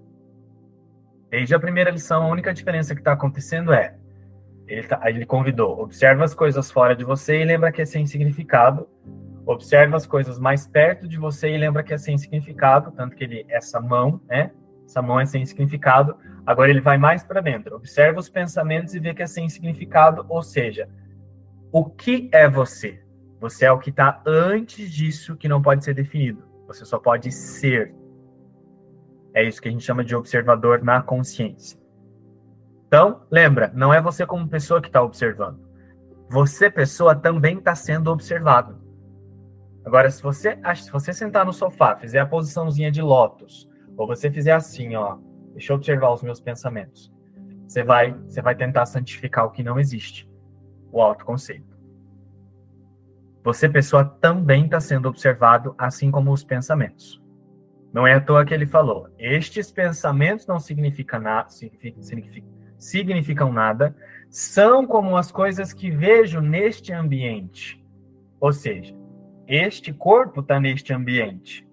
[1.29, 3.99] Desde a primeira lição, a única diferença que está acontecendo é
[4.67, 8.07] ele, tá, ele convidou, observa as coisas fora de você e lembra que é sem
[8.07, 8.89] significado.
[9.47, 13.25] Observa as coisas mais perto de você e lembra que é sem significado, tanto que
[13.25, 14.53] ele essa mão, né?
[14.85, 16.17] Essa mão é sem significado.
[16.45, 17.77] Agora ele vai mais para dentro.
[17.77, 20.89] Observa os pensamentos e vê que é sem significado, ou seja,
[21.73, 23.01] o que é você?
[23.41, 26.45] Você é o que está antes disso que não pode ser definido.
[26.67, 27.95] Você só pode ser.
[29.33, 31.79] É isso que a gente chama de observador na consciência.
[32.87, 35.61] Então, lembra, não é você como pessoa que está observando.
[36.29, 38.80] Você, pessoa, também está sendo observado.
[39.85, 44.31] Agora, se você, se você sentar no sofá, fizer a posiçãozinha de lótus, ou você
[44.31, 45.19] fizer assim, ó,
[45.53, 47.13] deixa eu observar os meus pensamentos,
[47.67, 50.31] você vai, você vai tentar santificar o que não existe,
[50.93, 51.71] o autoconceito.
[53.43, 57.23] Você, pessoa, também está sendo observado, assim como os pensamentos.
[57.93, 62.47] Não é à toa que ele falou: estes pensamentos não significam significa,
[62.79, 63.97] significam nada,
[64.29, 67.85] são como as coisas que vejo neste ambiente.
[68.39, 68.95] Ou seja,
[69.51, 71.67] este corpo está neste ambiente.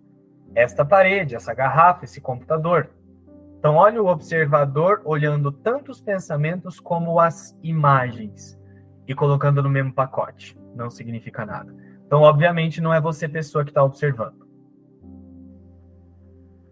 [0.55, 2.89] Esta parede, essa garrafa, esse computador.
[3.59, 8.59] Então, olha o observador olhando tanto os pensamentos como as imagens
[9.07, 10.57] e colocando no mesmo pacote.
[10.75, 11.71] Não significa nada.
[12.03, 14.47] Então, obviamente, não é você, pessoa, que está observando.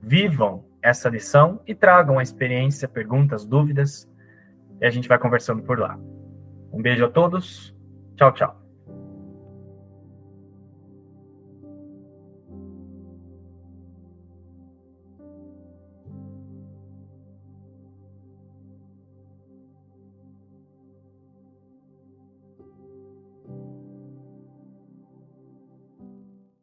[0.02, 4.12] Vivam essa lição e tragam a experiência, perguntas, dúvidas
[4.82, 6.00] e a gente vai conversando por lá.
[6.74, 7.78] Um beijo a todos.
[8.16, 8.65] Tchau, tchau.